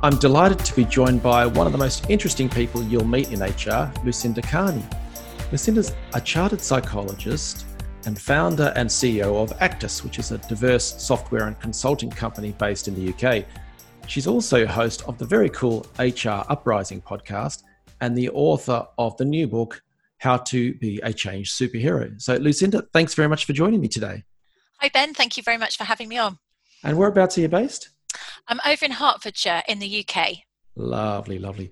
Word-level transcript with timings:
I'm 0.00 0.16
delighted 0.16 0.60
to 0.60 0.76
be 0.76 0.84
joined 0.84 1.24
by 1.24 1.44
one 1.44 1.66
of 1.66 1.72
the 1.72 1.78
most 1.78 2.08
interesting 2.08 2.48
people 2.48 2.84
you'll 2.84 3.04
meet 3.04 3.32
in 3.32 3.40
HR, 3.40 3.92
Lucinda 4.04 4.40
Carney. 4.40 4.84
Lucinda's 5.50 5.92
a 6.14 6.20
chartered 6.20 6.60
psychologist 6.60 7.66
and 8.06 8.16
founder 8.16 8.72
and 8.76 8.88
CEO 8.88 9.42
of 9.42 9.52
Actus, 9.60 10.04
which 10.04 10.20
is 10.20 10.30
a 10.30 10.38
diverse 10.38 11.02
software 11.02 11.48
and 11.48 11.58
consulting 11.58 12.10
company 12.10 12.54
based 12.60 12.86
in 12.86 12.94
the 12.94 13.12
UK. 13.12 13.44
She's 14.06 14.28
also 14.28 14.66
host 14.66 15.02
of 15.08 15.18
the 15.18 15.24
very 15.24 15.48
cool 15.50 15.84
HR 15.98 16.44
Uprising 16.48 17.02
podcast 17.02 17.64
and 18.00 18.16
the 18.16 18.30
author 18.30 18.86
of 18.98 19.16
the 19.16 19.24
new 19.24 19.48
book, 19.48 19.82
How 20.18 20.36
to 20.36 20.74
Be 20.74 21.00
a 21.02 21.12
Change 21.12 21.52
Superhero. 21.52 22.22
So, 22.22 22.36
Lucinda, 22.36 22.84
thanks 22.92 23.14
very 23.14 23.28
much 23.28 23.46
for 23.46 23.52
joining 23.52 23.80
me 23.80 23.88
today. 23.88 24.22
Hi, 24.78 24.90
Ben. 24.94 25.12
Thank 25.12 25.36
you 25.36 25.42
very 25.42 25.58
much 25.58 25.76
for 25.76 25.82
having 25.82 26.08
me 26.08 26.18
on. 26.18 26.38
And 26.84 26.96
whereabouts 26.96 27.36
are 27.36 27.40
you 27.40 27.48
based? 27.48 27.88
I'm 28.46 28.60
over 28.66 28.84
in 28.84 28.92
Hertfordshire 28.92 29.62
in 29.68 29.78
the 29.78 30.04
UK. 30.06 30.38
Lovely, 30.76 31.38
lovely. 31.38 31.70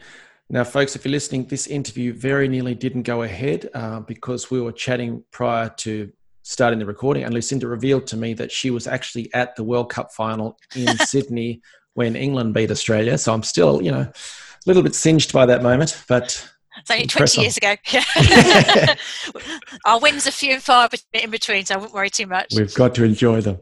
Now, 0.49 0.63
folks, 0.63 0.95
if 0.95 1.05
you're 1.05 1.13
listening, 1.13 1.47
this 1.47 1.67
interview 1.67 2.13
very 2.13 2.47
nearly 2.47 2.75
didn't 2.75 3.03
go 3.03 3.23
ahead 3.23 3.69
uh, 3.75 4.01
because 4.01 4.51
we 4.51 4.61
were 4.61 4.73
chatting 4.73 5.25
prior 5.33 5.69
to 5.79 6.13
starting 6.43 6.79
the 6.79 6.87
recording, 6.87 7.25
and 7.25 7.35
Lucinda 7.35 7.67
revealed 7.67 8.07
to 8.07 8.17
me 8.17 8.33
that 8.35 8.53
she 8.53 8.71
was 8.71 8.87
actually 8.87 9.33
at 9.35 9.57
the 9.57 9.65
World 9.65 9.91
Cup 9.91 10.13
final 10.13 10.57
in 10.77 10.97
Sydney 10.99 11.61
when 11.95 12.15
England 12.15 12.55
beat 12.55 12.71
Australia. 12.71 13.19
So 13.19 13.35
I'm 13.35 13.43
still, 13.43 13.83
you 13.83 13.91
know, 13.91 14.03
a 14.03 14.13
little 14.67 14.83
bit 14.83 14.95
singed 14.95 15.33
by 15.33 15.47
that 15.47 15.63
moment, 15.63 16.01
but. 16.09 16.49
It's 16.79 16.91
only 16.91 17.07
20 17.07 17.41
years 17.41 17.57
ago. 17.57 17.75
Our 19.87 19.99
wins 19.99 20.27
are 20.27 20.31
few 20.31 20.53
and 20.53 20.63
far 20.63 20.91
in 21.15 21.31
between, 21.31 21.65
so 21.65 21.75
I 21.75 21.79
won't 21.79 21.95
worry 21.95 22.11
too 22.11 22.27
much. 22.27 22.53
We've 22.55 22.75
got 22.75 22.95
to 22.97 23.05
enjoy 23.05 23.41
them. 23.41 23.59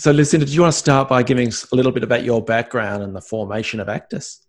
So, 0.00 0.12
Lucinda, 0.12 0.46
do 0.46 0.52
you 0.52 0.62
want 0.62 0.72
to 0.72 0.78
start 0.78 1.10
by 1.10 1.22
giving 1.22 1.48
us 1.48 1.70
a 1.72 1.76
little 1.76 1.92
bit 1.92 2.02
about 2.02 2.24
your 2.24 2.42
background 2.42 3.02
and 3.02 3.14
the 3.14 3.20
formation 3.20 3.80
of 3.80 3.90
Actus? 3.90 4.40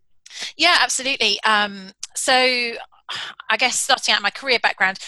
Yeah, 0.55 0.77
absolutely. 0.79 1.43
Um, 1.43 1.91
so, 2.15 2.31
I 2.33 3.57
guess 3.57 3.77
starting 3.77 4.15
out 4.15 4.21
my 4.21 4.29
career 4.29 4.59
background, 4.63 4.99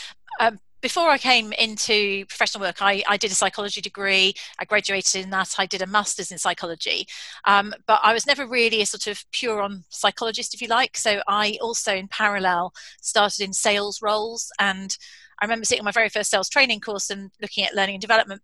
um, 0.41 0.59
before 0.81 1.09
I 1.09 1.17
came 1.17 1.53
into 1.53 2.25
professional 2.25 2.61
work, 2.61 2.81
I, 2.81 3.03
I, 3.08 3.16
did 3.16 3.31
a 3.31 3.35
psychology 3.35 3.80
degree. 3.80 4.33
I 4.59 4.66
graduated 4.66 5.23
in 5.23 5.30
that. 5.30 5.55
I 5.58 5.66
did 5.66 5.81
a 5.81 5.88
master's 5.88 6.30
in 6.30 6.38
psychology. 6.38 7.07
Um, 7.45 7.73
but 7.88 8.02
I 8.03 8.11
was 8.11 8.28
never 8.28 8.45
really 8.45 8.81
a 8.81 8.85
sort 8.85 9.07
of 9.07 9.23
pure 9.31 9.61
on 9.61 9.85
psychologist, 9.88 10.53
if 10.53 10.61
you 10.61 10.67
like. 10.67 10.97
So 10.97 11.22
I 11.25 11.57
also, 11.61 11.95
in 11.95 12.09
parallel, 12.09 12.73
started 13.02 13.45
in 13.45 13.53
sales 13.53 14.02
roles 14.02 14.52
and 14.59 14.97
I 15.41 15.45
remember 15.45 15.66
sitting 15.66 15.81
on 15.81 15.85
my 15.85 15.91
very 15.91 16.09
first 16.09 16.31
sales 16.31 16.47
training 16.47 16.80
course 16.80 17.09
and 17.09 17.31
looking 17.41 17.66
at 17.66 17.75
learning 17.75 17.95
and 17.95 18.02
development 18.02 18.41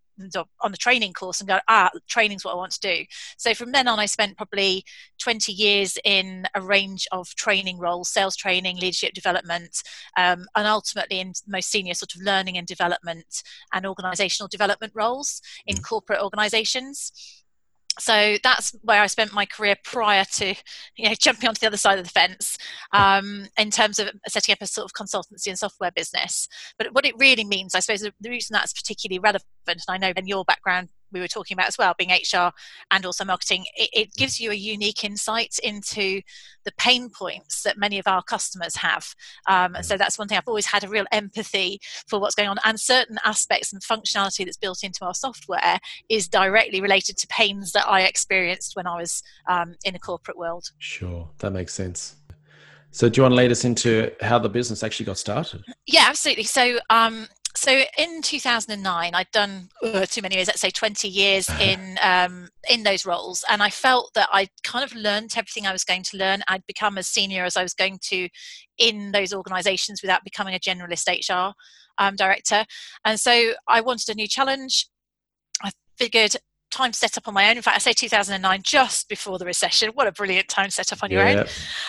on 0.61 0.71
the 0.71 0.77
training 0.77 1.13
course 1.13 1.39
and 1.39 1.47
go, 1.47 1.59
ah, 1.67 1.89
training's 2.07 2.45
what 2.45 2.53
I 2.53 2.57
want 2.57 2.71
to 2.73 2.79
do. 2.79 3.05
So 3.37 3.53
from 3.53 3.71
then 3.71 3.87
on, 3.87 3.99
I 3.99 4.05
spent 4.05 4.37
probably 4.37 4.83
20 5.19 5.51
years 5.51 5.97
in 6.03 6.45
a 6.55 6.61
range 6.61 7.07
of 7.11 7.27
training 7.35 7.79
roles, 7.79 8.09
sales 8.09 8.35
training, 8.35 8.77
leadership 8.77 9.13
development, 9.13 9.81
um, 10.17 10.45
and 10.55 10.67
ultimately 10.67 11.19
in 11.19 11.33
most 11.47 11.69
senior 11.69 11.93
sort 11.93 12.15
of 12.15 12.21
learning 12.21 12.57
and 12.57 12.67
development 12.67 13.43
and 13.73 13.85
organizational 13.85 14.47
development 14.47 14.93
roles 14.95 15.41
in 15.65 15.77
mm. 15.77 15.83
corporate 15.83 16.21
organizations 16.21 17.11
so 17.97 18.37
that's 18.43 18.75
where 18.83 19.01
I 19.01 19.07
spent 19.07 19.33
my 19.33 19.45
career 19.45 19.75
prior 19.83 20.23
to 20.33 20.55
you 20.95 21.09
know 21.09 21.15
jumping 21.19 21.49
onto 21.49 21.59
the 21.59 21.67
other 21.67 21.77
side 21.77 21.99
of 21.99 22.05
the 22.05 22.11
fence 22.11 22.57
um, 22.93 23.47
in 23.57 23.71
terms 23.71 23.99
of 23.99 24.09
setting 24.27 24.53
up 24.53 24.59
a 24.61 24.67
sort 24.67 24.85
of 24.85 24.93
consultancy 24.93 25.47
and 25.47 25.57
software 25.57 25.91
business. 25.91 26.47
But 26.77 26.93
what 26.93 27.05
it 27.05 27.15
really 27.17 27.45
means, 27.45 27.75
I 27.75 27.79
suppose, 27.79 28.01
the 28.01 28.29
reason 28.29 28.53
that's 28.53 28.73
particularly 28.73 29.19
relevant, 29.19 29.45
and 29.67 29.79
I 29.89 29.97
know 29.97 30.13
in 30.15 30.27
your 30.27 30.45
background 30.45 30.89
we 31.11 31.19
were 31.19 31.27
talking 31.27 31.55
about 31.55 31.67
as 31.67 31.77
well, 31.77 31.95
being 31.97 32.11
HR 32.11 32.51
and 32.91 33.05
also 33.05 33.25
marketing, 33.25 33.65
it, 33.75 33.89
it, 33.93 34.13
gives 34.15 34.39
you 34.39 34.51
a 34.51 34.55
unique 34.55 35.03
insight 35.03 35.57
into 35.63 36.21
the 36.65 36.71
pain 36.77 37.09
points 37.09 37.63
that 37.63 37.77
many 37.77 37.99
of 37.99 38.07
our 38.07 38.21
customers 38.23 38.75
have. 38.75 39.13
Um, 39.47 39.75
and 39.75 39.85
so 39.85 39.97
that's 39.97 40.17
one 40.17 40.27
thing 40.27 40.37
I've 40.37 40.47
always 40.47 40.65
had 40.65 40.83
a 40.83 40.89
real 40.89 41.05
empathy 41.11 41.79
for 42.07 42.19
what's 42.19 42.35
going 42.35 42.49
on, 42.49 42.57
and 42.65 42.79
certain 42.79 43.17
aspects 43.23 43.73
and 43.73 43.81
functionality 43.81 44.45
that's 44.45 44.57
built 44.57 44.83
into 44.83 45.05
our 45.05 45.13
software 45.13 45.79
is 46.09 46.27
directly 46.27 46.81
related 46.81 47.17
to 47.17 47.27
pains 47.27 47.71
that 47.71 47.87
I 47.87 48.01
experienced 48.01 48.75
when 48.75 48.87
I 48.87 48.97
was 48.97 49.23
um, 49.47 49.75
in 49.85 49.93
the 49.93 49.99
corporate 49.99 50.37
world. 50.37 50.71
Sure, 50.79 51.29
that 51.39 51.51
makes 51.51 51.73
sense. 51.73 52.15
So, 52.91 53.07
do 53.07 53.19
you 53.19 53.23
want 53.23 53.33
to 53.33 53.37
lead 53.37 53.51
us 53.51 53.65
into 53.65 54.11
how 54.21 54.39
the 54.39 54.49
business 54.49 54.83
actually 54.83 55.05
got 55.05 55.17
started? 55.17 55.63
Yeah, 55.85 56.05
absolutely. 56.07 56.43
So, 56.43 56.79
um, 56.89 57.27
so 57.59 57.83
in 57.97 58.21
2009 58.21 59.13
i'd 59.13 59.31
done 59.31 59.69
uh, 59.83 60.05
too 60.05 60.21
many 60.21 60.35
years 60.35 60.47
let's 60.47 60.61
say 60.61 60.69
20 60.69 61.07
years 61.07 61.49
in 61.61 61.97
um, 62.01 62.49
in 62.69 62.83
those 62.83 63.05
roles. 63.05 63.43
And 63.49 63.61
i 63.61 63.69
felt 63.69 64.11
that 64.15 64.29
i'd 64.31 64.49
kind 64.63 64.83
of 64.83 64.95
learned 64.95 65.33
everything 65.35 65.67
i 65.67 65.71
was 65.71 65.83
going 65.83 66.03
to 66.03 66.17
learn. 66.17 66.41
I'd 66.47 66.65
become 66.65 66.97
as 66.97 67.07
senior 67.07 67.43
as 67.43 67.57
i 67.57 67.63
was 67.63 67.73
going 67.73 67.99
to 68.03 68.29
in 68.77 69.11
those 69.11 69.33
organizations 69.33 70.01
without 70.01 70.23
becoming 70.23 70.55
a 70.55 70.59
generalist 70.59 71.07
hr 71.07 71.53
um, 71.97 72.15
director. 72.15 72.65
And 73.03 73.19
so 73.19 73.53
i 73.67 73.81
wanted 73.81 74.09
a 74.09 74.15
new 74.15 74.27
challenge. 74.27 74.87
I 75.61 75.71
figured 75.97 76.35
time 76.71 76.93
set 76.93 77.17
up 77.17 77.27
on 77.27 77.33
my 77.33 77.49
own. 77.49 77.57
In 77.57 77.63
fact, 77.63 77.75
I 77.75 77.79
say 77.79 77.93
2009, 77.93 78.61
just 78.63 79.09
before 79.09 79.37
the 79.37 79.45
recession. 79.45 79.91
What 79.93 80.07
a 80.07 80.11
brilliant 80.11 80.47
time 80.47 80.69
set 80.69 80.91
up 80.91 81.03
on 81.03 81.11
your 81.11 81.27
yeah. 81.27 81.39
own. 81.39 81.39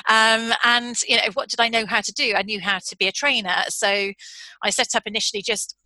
Um, 0.09 0.53
and 0.65 0.97
you 1.07 1.17
know, 1.17 1.23
what 1.35 1.49
did 1.49 1.61
I 1.61 1.69
know 1.69 1.87
how 1.87 2.01
to 2.01 2.13
do? 2.13 2.35
I 2.37 2.43
knew 2.43 2.61
how 2.61 2.79
to 2.79 2.97
be 2.97 3.07
a 3.07 3.13
trainer. 3.13 3.65
So 3.69 4.13
I 4.63 4.71
set 4.71 4.95
up 4.95 5.03
initially 5.07 5.43
just 5.43 5.77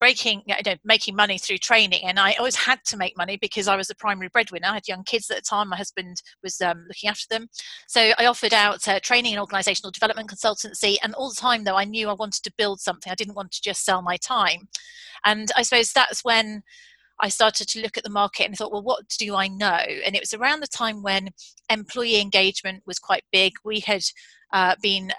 breaking 0.00 0.42
you 0.46 0.54
know, 0.64 0.74
making 0.84 1.16
money 1.16 1.38
through 1.38 1.56
training 1.58 2.04
and 2.04 2.18
i 2.18 2.32
always 2.34 2.56
had 2.56 2.78
to 2.84 2.96
make 2.96 3.16
money 3.16 3.38
because 3.40 3.66
i 3.66 3.76
was 3.76 3.88
the 3.88 3.94
primary 3.94 4.28
breadwinner 4.28 4.68
i 4.68 4.74
had 4.74 4.88
young 4.88 5.02
kids 5.04 5.30
at 5.30 5.36
the 5.36 5.42
time 5.42 5.68
my 5.68 5.76
husband 5.76 6.20
was 6.42 6.60
um, 6.60 6.84
looking 6.88 7.08
after 7.08 7.26
them 7.30 7.48
so 7.88 8.12
i 8.18 8.26
offered 8.26 8.52
out 8.52 8.86
uh, 8.88 9.00
training 9.00 9.32
and 9.32 9.40
organizational 9.40 9.90
development 9.90 10.30
consultancy 10.30 10.96
and 11.02 11.14
all 11.14 11.30
the 11.30 11.40
time 11.40 11.64
though 11.64 11.76
i 11.76 11.84
knew 11.84 12.08
i 12.08 12.14
wanted 12.14 12.42
to 12.42 12.52
build 12.58 12.80
something 12.80 13.10
i 13.10 13.14
didn't 13.16 13.34
want 13.36 13.50
to 13.50 13.62
just 13.62 13.84
sell 13.84 14.02
my 14.02 14.16
time 14.18 14.68
and 15.24 15.50
i 15.56 15.62
suppose 15.62 15.92
that's 15.92 16.22
when 16.22 16.62
I 17.20 17.28
started 17.28 17.68
to 17.68 17.80
look 17.80 17.96
at 17.96 18.04
the 18.04 18.10
market 18.10 18.44
and 18.44 18.56
thought, 18.56 18.72
well, 18.72 18.82
what 18.82 19.04
do 19.18 19.34
I 19.34 19.48
know? 19.48 19.80
And 20.04 20.14
it 20.14 20.20
was 20.20 20.34
around 20.34 20.60
the 20.60 20.66
time 20.66 21.02
when 21.02 21.30
employee 21.70 22.20
engagement 22.20 22.82
was 22.86 22.98
quite 22.98 23.24
big. 23.32 23.52
We 23.64 23.80
had 23.80 24.02
uh, 24.52 24.76
been 24.82 25.12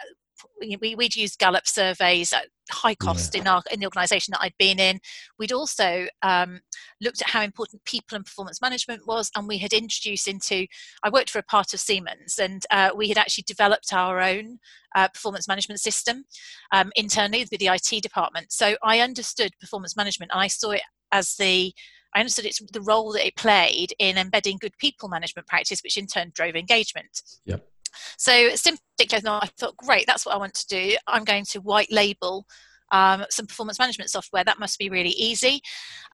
we, 0.59 0.95
would 0.95 1.15
used 1.15 1.39
Gallup 1.39 1.67
surveys 1.67 2.33
at 2.33 2.47
high 2.69 2.95
cost 2.95 3.33
yeah. 3.33 3.41
in 3.41 3.47
our 3.47 3.63
in 3.71 3.79
the 3.79 3.85
organisation 3.85 4.31
that 4.31 4.41
I'd 4.41 4.57
been 4.57 4.79
in. 4.79 4.99
We'd 5.39 5.51
also 5.51 6.07
um, 6.21 6.61
looked 7.01 7.21
at 7.21 7.29
how 7.29 7.41
important 7.41 7.85
people 7.85 8.15
and 8.15 8.25
performance 8.25 8.61
management 8.61 9.07
was, 9.07 9.31
and 9.35 9.47
we 9.47 9.57
had 9.57 9.73
introduced 9.73 10.27
into. 10.27 10.67
I 11.03 11.09
worked 11.09 11.29
for 11.29 11.39
a 11.39 11.43
part 11.43 11.73
of 11.73 11.79
Siemens, 11.79 12.39
and 12.39 12.63
uh, 12.71 12.89
we 12.95 13.09
had 13.09 13.17
actually 13.17 13.45
developed 13.47 13.93
our 13.93 14.19
own 14.19 14.59
uh, 14.95 15.07
performance 15.09 15.47
management 15.47 15.79
system 15.79 16.25
um, 16.71 16.91
internally 16.95 17.45
with 17.49 17.59
the 17.59 17.67
IT 17.67 18.01
department. 18.01 18.51
So 18.51 18.75
I 18.83 18.99
understood 18.99 19.51
performance 19.59 19.95
management, 19.95 20.31
and 20.31 20.41
I 20.41 20.47
saw 20.47 20.71
it 20.71 20.81
as 21.11 21.35
the 21.35 21.73
I 22.15 22.19
understood 22.19 22.45
it's 22.45 22.61
the 22.71 22.81
role 22.81 23.11
that 23.13 23.27
it 23.27 23.35
played 23.35 23.93
in 23.99 24.17
embedding 24.17 24.57
good 24.59 24.77
people 24.79 25.07
management 25.07 25.47
practice, 25.47 25.81
which 25.83 25.97
in 25.97 26.07
turn 26.07 26.31
drove 26.33 26.55
engagement. 26.55 27.21
Yep. 27.45 27.67
So 28.17 28.55
simply, 28.55 28.81
I 28.99 29.49
thought, 29.59 29.77
great, 29.77 30.07
that's 30.07 30.25
what 30.25 30.33
I 30.33 30.37
want 30.37 30.53
to 30.55 30.67
do. 30.67 30.95
I'm 31.07 31.23
going 31.23 31.45
to 31.51 31.61
white 31.61 31.91
label 31.91 32.45
um, 32.91 33.25
some 33.29 33.47
performance 33.47 33.79
management 33.79 34.09
software. 34.09 34.43
That 34.43 34.59
must 34.59 34.79
be 34.79 34.89
really 34.89 35.09
easy. 35.09 35.61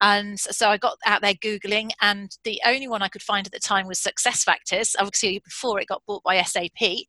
And 0.00 0.38
so 0.38 0.68
I 0.68 0.76
got 0.76 0.98
out 1.06 1.22
there 1.22 1.34
Googling, 1.34 1.90
and 2.00 2.30
the 2.44 2.60
only 2.66 2.88
one 2.88 3.02
I 3.02 3.08
could 3.08 3.22
find 3.22 3.46
at 3.46 3.52
the 3.52 3.60
time 3.60 3.86
was 3.86 4.00
SuccessFactors, 4.00 4.94
obviously 4.98 5.40
before 5.44 5.80
it 5.80 5.88
got 5.88 6.02
bought 6.06 6.22
by 6.24 6.40
SAP. 6.42 7.06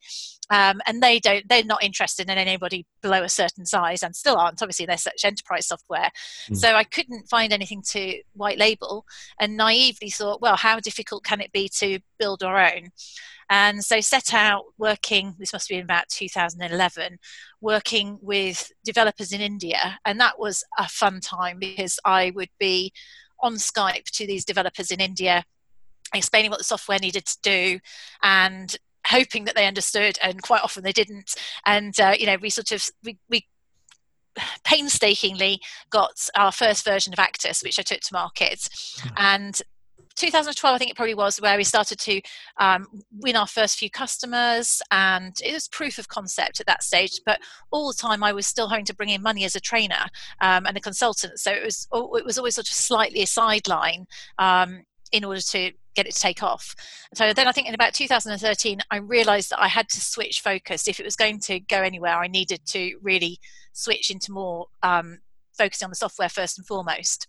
Um, 0.51 0.81
and 0.85 1.01
they 1.01 1.19
don't, 1.19 1.47
they're 1.49 1.63
not 1.63 1.83
interested 1.83 2.29
in 2.29 2.37
anybody 2.37 2.85
below 3.01 3.23
a 3.23 3.29
certain 3.29 3.65
size 3.65 4.03
and 4.03 4.15
still 4.15 4.37
aren't. 4.37 4.61
Obviously, 4.61 4.85
they're 4.85 4.97
such 4.97 5.25
enterprise 5.25 5.67
software. 5.67 6.11
Mm. 6.49 6.57
So 6.57 6.75
I 6.75 6.83
couldn't 6.83 7.27
find 7.29 7.51
anything 7.51 7.81
to 7.89 8.21
white 8.33 8.59
label 8.59 9.05
and 9.39 9.57
naively 9.57 10.09
thought, 10.09 10.41
well, 10.41 10.55
how 10.55 10.79
difficult 10.79 11.23
can 11.23 11.41
it 11.41 11.51
be 11.51 11.69
to 11.79 11.99
build 12.19 12.43
our 12.43 12.63
own? 12.63 12.91
And 13.49 13.83
so 13.83 14.01
set 14.01 14.33
out 14.33 14.65
working, 14.77 15.35
this 15.37 15.53
must 15.53 15.69
be 15.69 15.75
in 15.75 15.83
about 15.83 16.09
2011, 16.09 17.19
working 17.61 18.17
with 18.21 18.71
developers 18.83 19.31
in 19.31 19.41
India. 19.41 19.99
And 20.05 20.19
that 20.19 20.39
was 20.39 20.63
a 20.77 20.87
fun 20.87 21.21
time 21.21 21.59
because 21.59 21.99
I 22.05 22.31
would 22.35 22.49
be 22.59 22.91
on 23.41 23.55
Skype 23.55 24.05
to 24.05 24.25
these 24.25 24.45
developers 24.45 24.91
in 24.91 24.99
India, 24.99 25.43
explaining 26.13 26.49
what 26.49 26.57
the 26.57 26.63
software 26.63 26.99
needed 26.99 27.25
to 27.25 27.37
do 27.43 27.79
and 28.23 28.75
hoping 29.05 29.45
that 29.45 29.55
they 29.55 29.67
understood, 29.67 30.17
and 30.21 30.41
quite 30.41 30.63
often 30.63 30.83
they 30.83 30.91
didn't. 30.91 31.35
And 31.65 31.97
uh, 31.99 32.13
you 32.17 32.25
know, 32.25 32.37
we 32.41 32.49
sort 32.49 32.71
of 32.71 32.83
we, 33.03 33.17
we 33.29 33.47
painstakingly 34.63 35.61
got 35.89 36.29
our 36.35 36.51
first 36.51 36.83
version 36.83 37.13
of 37.13 37.19
Actus, 37.19 37.63
which 37.63 37.79
I 37.79 37.83
took 37.83 38.01
to 38.01 38.13
market, 38.13 38.67
hmm. 39.01 39.09
and 39.17 39.61
2012, 40.15 40.73
I 40.73 40.77
think 40.77 40.91
it 40.91 40.95
probably 40.95 41.13
was, 41.13 41.41
where 41.41 41.57
we 41.57 41.63
started 41.63 41.99
to 41.99 42.21
um, 42.57 42.87
win 43.11 43.35
our 43.35 43.47
first 43.47 43.77
few 43.77 43.89
customers, 43.89 44.81
and 44.91 45.35
it 45.43 45.53
was 45.53 45.67
proof 45.67 45.97
of 45.97 46.07
concept 46.07 46.59
at 46.59 46.65
that 46.67 46.83
stage. 46.83 47.19
But 47.25 47.39
all 47.71 47.89
the 47.91 47.97
time, 47.97 48.23
I 48.23 48.31
was 48.31 48.47
still 48.47 48.69
having 48.69 48.85
to 48.85 48.95
bring 48.95 49.09
in 49.09 49.21
money 49.21 49.43
as 49.43 49.55
a 49.55 49.59
trainer 49.59 50.05
um, 50.41 50.65
and 50.65 50.77
a 50.77 50.81
consultant, 50.81 51.39
so 51.39 51.51
it 51.51 51.63
was 51.63 51.87
it 51.93 52.25
was 52.25 52.37
always 52.37 52.55
sort 52.55 52.69
of 52.69 52.73
slightly 52.73 53.21
a 53.21 53.27
sideline 53.27 54.07
um, 54.39 54.83
in 55.11 55.23
order 55.23 55.41
to 55.41 55.71
get 55.95 56.07
it 56.07 56.13
to 56.13 56.19
take 56.19 56.43
off. 56.43 56.75
So 57.13 57.33
then 57.33 57.47
I 57.47 57.51
think 57.51 57.67
in 57.67 57.73
about 57.73 57.93
2013, 57.93 58.81
I 58.91 58.97
realized 58.97 59.49
that 59.51 59.61
I 59.61 59.67
had 59.67 59.89
to 59.89 60.01
switch 60.01 60.41
focus. 60.41 60.87
If 60.87 60.99
it 60.99 61.05
was 61.05 61.15
going 61.15 61.39
to 61.41 61.59
go 61.59 61.81
anywhere, 61.81 62.17
I 62.17 62.27
needed 62.27 62.61
to 62.67 62.97
really 63.01 63.39
switch 63.73 64.09
into 64.09 64.31
more 64.31 64.67
um, 64.83 65.19
focusing 65.57 65.85
on 65.85 65.91
the 65.91 65.95
software 65.95 66.29
first 66.29 66.57
and 66.57 66.67
foremost. 66.67 67.27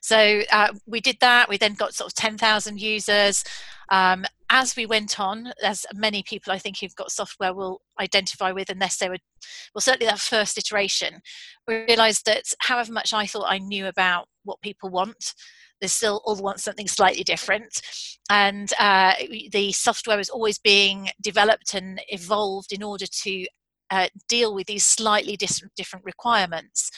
So 0.00 0.42
uh, 0.52 0.68
we 0.86 1.00
did 1.00 1.16
that. 1.20 1.48
We 1.48 1.58
then 1.58 1.74
got 1.74 1.94
sort 1.94 2.10
of 2.10 2.14
10,000 2.14 2.80
users. 2.80 3.44
Um, 3.90 4.24
as 4.50 4.76
we 4.76 4.86
went 4.86 5.18
on, 5.18 5.52
as 5.62 5.84
many 5.94 6.22
people 6.22 6.52
I 6.52 6.58
think 6.58 6.78
who've 6.78 6.94
got 6.94 7.10
software 7.10 7.52
will 7.52 7.80
identify 8.00 8.52
with, 8.52 8.70
unless 8.70 8.98
they 8.98 9.08
were, 9.08 9.18
well, 9.74 9.80
certainly 9.80 10.06
that 10.06 10.20
first 10.20 10.56
iteration, 10.56 11.20
we 11.66 11.84
realized 11.84 12.26
that 12.26 12.44
however 12.60 12.92
much 12.92 13.12
I 13.12 13.26
thought 13.26 13.46
I 13.48 13.58
knew 13.58 13.86
about 13.86 14.28
what 14.44 14.60
people 14.62 14.90
want, 14.90 15.34
they 15.80 15.86
still 15.86 16.22
all 16.24 16.36
want 16.36 16.60
something 16.60 16.88
slightly 16.88 17.24
different. 17.24 17.80
And 18.30 18.72
uh, 18.78 19.14
the 19.50 19.72
software 19.72 20.18
is 20.18 20.30
always 20.30 20.58
being 20.58 21.10
developed 21.20 21.74
and 21.74 22.00
evolved 22.08 22.72
in 22.72 22.82
order 22.82 23.06
to 23.06 23.46
uh, 23.90 24.08
deal 24.28 24.54
with 24.54 24.66
these 24.66 24.86
slightly 24.86 25.36
different 25.36 26.04
requirements. 26.04 26.90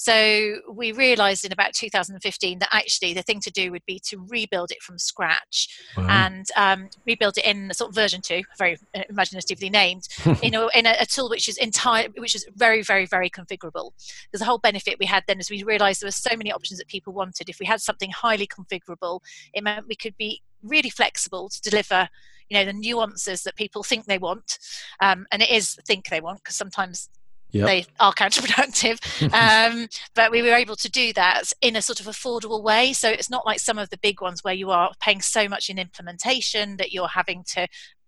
So 0.00 0.56
we 0.72 0.92
realised 0.92 1.44
in 1.44 1.52
about 1.52 1.74
2015 1.74 2.60
that 2.60 2.70
actually 2.72 3.12
the 3.12 3.20
thing 3.20 3.38
to 3.40 3.50
do 3.50 3.70
would 3.70 3.84
be 3.84 4.00
to 4.06 4.24
rebuild 4.30 4.70
it 4.70 4.82
from 4.82 4.98
scratch 4.98 5.68
wow. 5.94 6.06
and 6.08 6.46
um, 6.56 6.88
rebuild 7.04 7.36
it 7.36 7.44
in 7.44 7.70
sort 7.74 7.90
of 7.90 7.96
version 7.96 8.22
two, 8.22 8.40
very 8.56 8.78
uh, 8.96 9.02
imaginatively 9.10 9.68
named, 9.68 10.08
in, 10.42 10.54
a, 10.54 10.68
in 10.68 10.86
a, 10.86 10.96
a, 11.00 11.04
tool 11.04 11.28
which 11.28 11.50
is 11.50 11.58
entire, 11.58 12.08
which 12.16 12.34
is 12.34 12.46
very, 12.56 12.80
very, 12.80 13.04
very 13.04 13.28
configurable. 13.28 13.90
Because 14.24 14.38
the 14.38 14.46
whole 14.46 14.56
benefit 14.56 14.96
we 14.98 15.04
had 15.04 15.22
then 15.26 15.38
is 15.38 15.50
we 15.50 15.64
realised 15.64 16.00
there 16.00 16.06
were 16.06 16.12
so 16.12 16.34
many 16.34 16.50
options 16.50 16.78
that 16.78 16.88
people 16.88 17.12
wanted. 17.12 17.50
If 17.50 17.60
we 17.60 17.66
had 17.66 17.82
something 17.82 18.10
highly 18.10 18.46
configurable, 18.46 19.20
it 19.52 19.62
meant 19.62 19.86
we 19.86 19.96
could 19.96 20.16
be 20.16 20.40
really 20.62 20.88
flexible 20.88 21.50
to 21.50 21.60
deliver 21.60 22.08
you 22.48 22.58
know 22.58 22.64
the 22.64 22.72
nuances 22.72 23.42
that 23.42 23.54
people 23.54 23.82
think 23.82 24.06
they 24.06 24.18
want 24.18 24.58
um, 25.00 25.26
and 25.30 25.40
it 25.40 25.50
is 25.50 25.78
think 25.86 26.08
they 26.08 26.20
want 26.20 26.38
because 26.38 26.56
sometimes 26.56 27.08
Yep. 27.52 27.66
they 27.66 27.86
are 27.98 28.12
counterproductive. 28.12 29.00
um, 29.72 29.88
but 30.14 30.30
we 30.30 30.42
were 30.42 30.54
able 30.54 30.76
to 30.76 30.90
do 30.90 31.12
that 31.14 31.52
in 31.60 31.76
a 31.76 31.82
sort 31.82 32.00
of 32.00 32.06
affordable 32.06 32.62
way. 32.62 32.92
So 32.92 33.08
it's 33.08 33.30
not 33.30 33.46
like 33.46 33.60
some 33.60 33.78
of 33.78 33.90
the 33.90 33.98
big 33.98 34.20
ones 34.20 34.44
where 34.44 34.54
you 34.54 34.70
are 34.70 34.92
paying 35.00 35.20
so 35.20 35.48
much 35.48 35.70
in 35.70 35.78
implementation 35.78 36.76
that 36.76 36.92
you're 36.92 37.08
having 37.08 37.44
to 37.54 37.66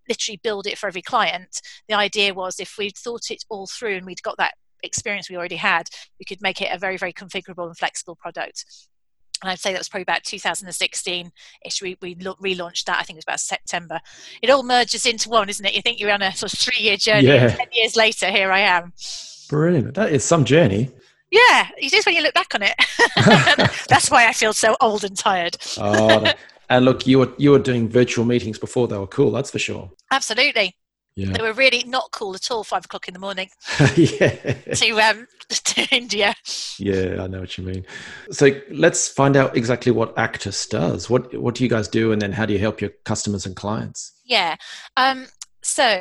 literally 0.08 0.40
build 0.42 0.66
it 0.66 0.78
for 0.78 0.86
every 0.86 1.02
client. 1.02 1.60
The 1.88 1.94
idea 1.94 2.34
was 2.34 2.58
if 2.58 2.76
we'd 2.78 2.96
thought 2.96 3.30
it 3.30 3.44
all 3.48 3.66
through 3.66 3.96
and 3.96 4.06
we'd 4.06 4.22
got 4.22 4.36
that 4.38 4.54
experience 4.82 5.30
we 5.30 5.36
already 5.36 5.56
had, 5.56 5.88
we 6.18 6.24
could 6.24 6.42
make 6.42 6.60
it 6.60 6.70
a 6.72 6.78
very, 6.78 6.96
very 6.96 7.12
configurable 7.12 7.66
and 7.66 7.76
flexible 7.76 8.16
product 8.16 8.64
and 9.42 9.50
I'd 9.50 9.58
say 9.58 9.72
that 9.72 9.78
was 9.78 9.88
probably 9.88 10.02
about 10.02 10.24
2016 10.24 11.32
ish. 11.64 11.82
We, 11.82 11.96
we 12.00 12.14
relaunched 12.14 12.84
that. 12.84 12.98
I 12.98 13.02
think 13.02 13.16
it 13.16 13.18
was 13.18 13.24
about 13.24 13.40
September. 13.40 14.00
It 14.40 14.50
all 14.50 14.62
merges 14.62 15.04
into 15.04 15.28
one, 15.28 15.48
isn't 15.48 15.64
it? 15.64 15.74
You 15.74 15.82
think 15.82 15.98
you're 15.98 16.12
on 16.12 16.22
a 16.22 16.32
sort 16.34 16.52
of 16.52 16.58
three 16.58 16.82
year 16.82 16.96
journey. 16.96 17.26
Yeah. 17.26 17.48
Ten 17.48 17.66
years 17.72 17.96
later, 17.96 18.30
here 18.30 18.52
I 18.52 18.60
am. 18.60 18.92
Brilliant. 19.52 19.94
That 19.94 20.10
is 20.10 20.24
some 20.24 20.46
journey. 20.46 20.90
Yeah, 21.30 21.68
it 21.76 21.92
is 21.92 22.06
when 22.06 22.14
you 22.14 22.22
look 22.22 22.32
back 22.32 22.54
on 22.54 22.62
it. 22.62 22.74
That's 23.88 24.10
why 24.10 24.26
I 24.26 24.32
feel 24.32 24.54
so 24.54 24.76
old 24.80 25.04
and 25.04 25.14
tired. 25.14 25.58
oh, 25.76 26.32
and 26.70 26.84
look, 26.86 27.06
you 27.06 27.18
were 27.18 27.32
you 27.36 27.50
were 27.50 27.58
doing 27.58 27.86
virtual 27.86 28.24
meetings 28.24 28.58
before 28.58 28.88
they 28.88 28.96
were 28.96 29.06
cool. 29.06 29.30
That's 29.30 29.50
for 29.50 29.58
sure. 29.58 29.90
Absolutely. 30.10 30.74
Yeah. 31.16 31.32
They 31.32 31.42
were 31.42 31.52
really 31.52 31.84
not 31.86 32.12
cool 32.12 32.34
at 32.34 32.50
all. 32.50 32.64
Five 32.64 32.86
o'clock 32.86 33.08
in 33.08 33.14
the 33.14 33.20
morning. 33.20 33.50
yeah. 33.96 34.54
To 34.74 35.00
um 35.00 35.26
to 35.50 35.86
India. 35.94 36.34
Yeah, 36.78 37.22
I 37.22 37.26
know 37.26 37.40
what 37.40 37.58
you 37.58 37.64
mean. 37.64 37.84
So 38.30 38.48
let's 38.70 39.06
find 39.06 39.36
out 39.36 39.54
exactly 39.54 39.92
what 39.92 40.16
Actus 40.16 40.66
does. 40.66 41.10
What 41.10 41.38
what 41.38 41.56
do 41.56 41.64
you 41.64 41.68
guys 41.68 41.88
do, 41.88 42.12
and 42.12 42.22
then 42.22 42.32
how 42.32 42.46
do 42.46 42.54
you 42.54 42.58
help 42.58 42.80
your 42.80 42.90
customers 43.04 43.44
and 43.44 43.54
clients? 43.54 44.12
Yeah. 44.24 44.56
Um. 44.96 45.26
So 45.60 46.00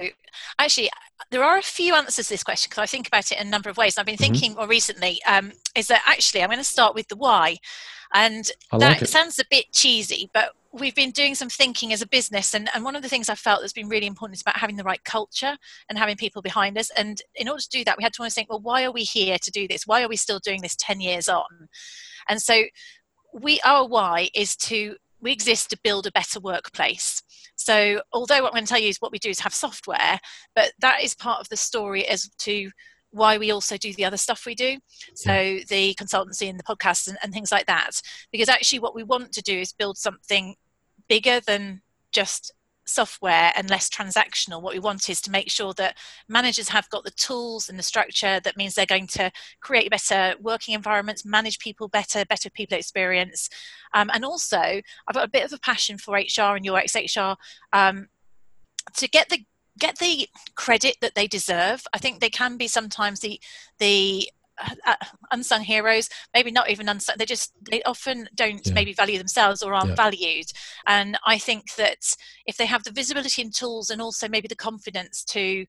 actually, 0.57 0.89
there 1.29 1.43
are 1.43 1.57
a 1.57 1.63
few 1.63 1.95
answers 1.95 2.27
to 2.27 2.33
this 2.33 2.43
question 2.43 2.69
because 2.69 2.81
I 2.81 2.85
think 2.85 3.07
about 3.07 3.31
it 3.31 3.39
in 3.39 3.47
a 3.47 3.49
number 3.49 3.69
of 3.69 3.77
ways. 3.77 3.97
I've 3.97 4.05
been 4.05 4.15
mm-hmm. 4.15 4.33
thinking 4.33 4.55
more 4.55 4.67
recently 4.67 5.19
um, 5.23 5.51
is 5.75 5.87
that 5.87 6.03
actually 6.07 6.41
I'm 6.41 6.49
going 6.49 6.57
to 6.57 6.63
start 6.63 6.95
with 6.95 7.07
the 7.07 7.15
why. 7.15 7.57
And 8.13 8.49
like 8.71 8.79
that 8.81 9.01
it. 9.03 9.09
sounds 9.09 9.39
a 9.39 9.45
bit 9.49 9.71
cheesy, 9.71 10.29
but 10.33 10.51
we've 10.73 10.95
been 10.95 11.11
doing 11.11 11.35
some 11.35 11.49
thinking 11.49 11.91
as 11.91 12.01
a 12.01 12.07
business 12.07 12.53
and, 12.53 12.69
and 12.73 12.83
one 12.83 12.95
of 12.95 13.01
the 13.01 13.09
things 13.09 13.29
i 13.29 13.35
felt 13.35 13.61
that's 13.61 13.73
been 13.73 13.89
really 13.89 14.07
important 14.07 14.35
is 14.35 14.41
about 14.41 14.57
having 14.57 14.75
the 14.75 14.83
right 14.83 15.03
culture 15.03 15.57
and 15.89 15.97
having 15.97 16.15
people 16.15 16.41
behind 16.41 16.77
us 16.77 16.89
and 16.97 17.21
in 17.35 17.49
order 17.49 17.61
to 17.61 17.69
do 17.69 17.83
that 17.83 17.97
we 17.97 18.03
had 18.03 18.13
to 18.13 18.21
always 18.21 18.33
think 18.33 18.49
well 18.49 18.59
why 18.61 18.83
are 18.83 18.91
we 18.91 19.03
here 19.03 19.37
to 19.41 19.51
do 19.51 19.67
this 19.67 19.85
why 19.85 20.01
are 20.01 20.07
we 20.07 20.15
still 20.15 20.39
doing 20.39 20.61
this 20.61 20.75
10 20.77 21.01
years 21.01 21.27
on 21.27 21.67
and 22.29 22.41
so 22.41 22.63
we 23.33 23.59
our 23.61 23.87
why 23.87 24.29
is 24.33 24.55
to 24.55 24.95
we 25.19 25.31
exist 25.31 25.69
to 25.69 25.79
build 25.83 26.07
a 26.07 26.11
better 26.11 26.39
workplace 26.39 27.21
so 27.61 28.01
although 28.11 28.41
what 28.41 28.47
i'm 28.47 28.53
going 28.53 28.65
to 28.65 28.69
tell 28.69 28.79
you 28.79 28.89
is 28.89 28.97
what 28.97 29.11
we 29.11 29.19
do 29.19 29.29
is 29.29 29.39
have 29.39 29.53
software 29.53 30.19
but 30.55 30.71
that 30.79 31.03
is 31.03 31.13
part 31.13 31.39
of 31.39 31.49
the 31.49 31.57
story 31.57 32.07
as 32.07 32.29
to 32.37 32.69
why 33.11 33.37
we 33.37 33.51
also 33.51 33.77
do 33.77 33.93
the 33.93 34.05
other 34.05 34.17
stuff 34.17 34.45
we 34.45 34.55
do. 34.55 34.77
So 35.15 35.59
the 35.67 35.93
consultancy 35.95 36.49
and 36.49 36.57
the 36.57 36.63
podcasts 36.63 37.07
and, 37.07 37.17
and, 37.21 37.33
things 37.33 37.51
like 37.51 37.67
that. 37.67 38.01
Because 38.31 38.49
actually 38.49 38.79
what 38.79 38.95
we 38.95 39.03
want 39.03 39.33
to 39.33 39.41
do 39.41 39.59
is 39.59 39.73
build 39.73 39.97
something 39.97 40.55
bigger 41.07 41.41
than 41.41 41.81
just 42.11 42.53
software 42.85 43.51
and 43.55 43.69
less 43.69 43.89
transactional 43.89 44.61
what 44.61 44.73
we 44.73 44.79
want 44.79 45.09
is 45.09 45.21
to 45.21 45.31
make 45.31 45.49
sure 45.49 45.73
that 45.73 45.97
managers 46.27 46.67
have 46.69 46.89
got 46.89 47.03
the 47.03 47.11
tools 47.11 47.69
and 47.69 47.77
the 47.77 47.83
structure 47.83 48.39
that 48.43 48.57
means 48.57 48.73
they're 48.73 48.85
going 48.85 49.07
to 49.07 49.31
create 49.61 49.89
better 49.89 50.33
working 50.41 50.73
environments 50.73 51.23
manage 51.23 51.59
people 51.59 51.87
better 51.87 52.25
better 52.25 52.49
people 52.49 52.77
experience 52.77 53.49
um, 53.93 54.09
and 54.13 54.25
also 54.25 54.59
i've 54.59 55.15
got 55.15 55.25
a 55.25 55.31
bit 55.31 55.45
of 55.45 55.53
a 55.53 55.59
passion 55.59 55.97
for 55.97 56.15
hr 56.15 56.55
and 56.55 56.67
ux 56.69 56.95
hr 56.95 57.35
um, 57.73 58.07
to 58.95 59.07
get 59.07 59.29
the 59.29 59.45
get 59.79 59.97
the 59.97 60.27
credit 60.55 60.97
that 61.01 61.15
they 61.15 61.27
deserve. 61.27 61.83
I 61.93 61.97
think 61.97 62.19
they 62.19 62.29
can 62.29 62.57
be 62.57 62.67
sometimes 62.67 63.19
the 63.19 63.39
the 63.79 64.29
uh, 64.85 64.95
unsung 65.31 65.61
heroes 65.61 66.09
maybe 66.33 66.51
not 66.51 66.69
even 66.69 66.89
unsung 66.89 67.15
they 67.17 67.25
just 67.25 67.53
they 67.69 67.81
often 67.83 68.27
don't 68.35 68.65
yeah. 68.65 68.73
maybe 68.73 68.93
value 68.93 69.17
themselves 69.17 69.61
or 69.61 69.73
aren't 69.73 69.89
yeah. 69.89 69.95
valued 69.95 70.45
and 70.87 71.17
i 71.25 71.37
think 71.37 71.73
that 71.75 72.15
if 72.45 72.57
they 72.57 72.65
have 72.65 72.83
the 72.83 72.91
visibility 72.91 73.41
and 73.41 73.53
tools 73.53 73.89
and 73.89 74.01
also 74.01 74.27
maybe 74.27 74.47
the 74.47 74.55
confidence 74.55 75.23
to 75.23 75.65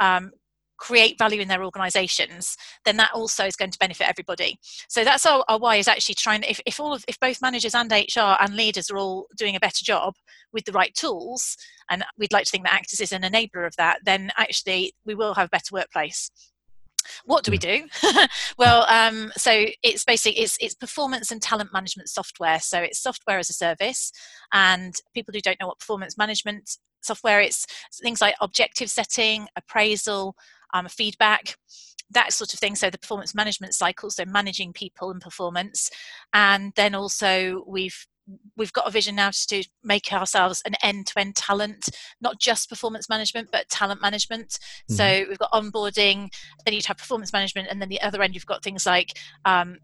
um, 0.00 0.30
create 0.78 1.18
value 1.18 1.40
in 1.40 1.48
their 1.48 1.64
organizations 1.64 2.56
then 2.84 2.96
that 2.96 3.10
also 3.14 3.46
is 3.46 3.56
going 3.56 3.70
to 3.70 3.78
benefit 3.78 4.08
everybody 4.08 4.58
so 4.88 5.04
that's 5.04 5.24
our, 5.24 5.44
our 5.48 5.58
why 5.58 5.76
is 5.76 5.88
actually 5.88 6.14
trying 6.14 6.42
if, 6.42 6.60
if 6.66 6.78
all 6.78 6.92
of 6.92 7.04
if 7.08 7.18
both 7.18 7.40
managers 7.40 7.74
and 7.74 7.90
hr 7.90 8.36
and 8.40 8.54
leaders 8.54 8.90
are 8.90 8.98
all 8.98 9.26
doing 9.38 9.56
a 9.56 9.60
better 9.60 9.84
job 9.84 10.14
with 10.52 10.64
the 10.64 10.72
right 10.72 10.94
tools 10.94 11.56
and 11.90 12.04
we'd 12.18 12.32
like 12.32 12.44
to 12.44 12.50
think 12.50 12.64
that 12.64 12.74
Actus 12.74 13.00
is 13.00 13.12
an 13.12 13.22
enabler 13.22 13.66
of 13.66 13.74
that 13.76 14.00
then 14.04 14.30
actually 14.36 14.92
we 15.04 15.14
will 15.14 15.34
have 15.34 15.46
a 15.46 15.50
better 15.50 15.72
workplace 15.72 16.30
what 17.24 17.44
do 17.44 17.50
we 17.50 17.58
do? 17.58 17.86
Well 18.58 18.86
um, 18.88 19.32
so 19.36 19.66
it's 19.82 20.04
basically 20.04 20.40
it's, 20.40 20.56
it's 20.60 20.74
performance 20.74 21.30
and 21.30 21.42
talent 21.42 21.72
management 21.72 22.08
software. 22.08 22.60
So 22.60 22.80
it's 22.80 22.98
software 22.98 23.38
as 23.38 23.50
a 23.50 23.52
service 23.52 24.12
and 24.52 24.94
people 25.14 25.32
who 25.34 25.40
don't 25.40 25.60
know 25.60 25.66
what 25.66 25.78
performance 25.78 26.16
management 26.16 26.78
software 27.02 27.40
it's 27.40 27.66
things 28.02 28.20
like 28.20 28.34
objective 28.40 28.90
setting 28.90 29.46
appraisal 29.56 30.34
um, 30.74 30.88
feedback, 30.88 31.56
that 32.10 32.32
sort 32.32 32.52
of 32.52 32.60
thing. 32.60 32.74
So 32.74 32.90
the 32.90 32.98
performance 32.98 33.34
management 33.34 33.74
cycle, 33.74 34.10
so 34.10 34.24
managing 34.24 34.72
people 34.72 35.10
and 35.10 35.20
performance, 35.20 35.90
and 36.32 36.72
then 36.76 36.94
also 36.94 37.64
we've 37.66 38.06
we've 38.56 38.72
got 38.72 38.86
a 38.86 38.90
vision 38.90 39.14
now 39.14 39.30
to 39.30 39.62
make 39.84 40.12
ourselves 40.12 40.62
an 40.66 40.74
end-to-end 40.82 41.36
talent 41.36 41.88
not 42.20 42.38
just 42.40 42.68
performance 42.68 43.08
management 43.08 43.48
but 43.52 43.68
talent 43.68 44.00
management 44.02 44.58
mm-hmm. 44.90 44.94
so 44.94 45.24
we've 45.28 45.38
got 45.38 45.52
onboarding 45.52 46.28
then 46.64 46.74
you'd 46.74 46.86
have 46.86 46.98
performance 46.98 47.32
management 47.32 47.68
and 47.70 47.80
then 47.80 47.88
the 47.88 48.00
other 48.00 48.22
end 48.22 48.34
you've 48.34 48.46
got 48.46 48.62
things 48.62 48.86
like 48.86 49.18
um, 49.44 49.78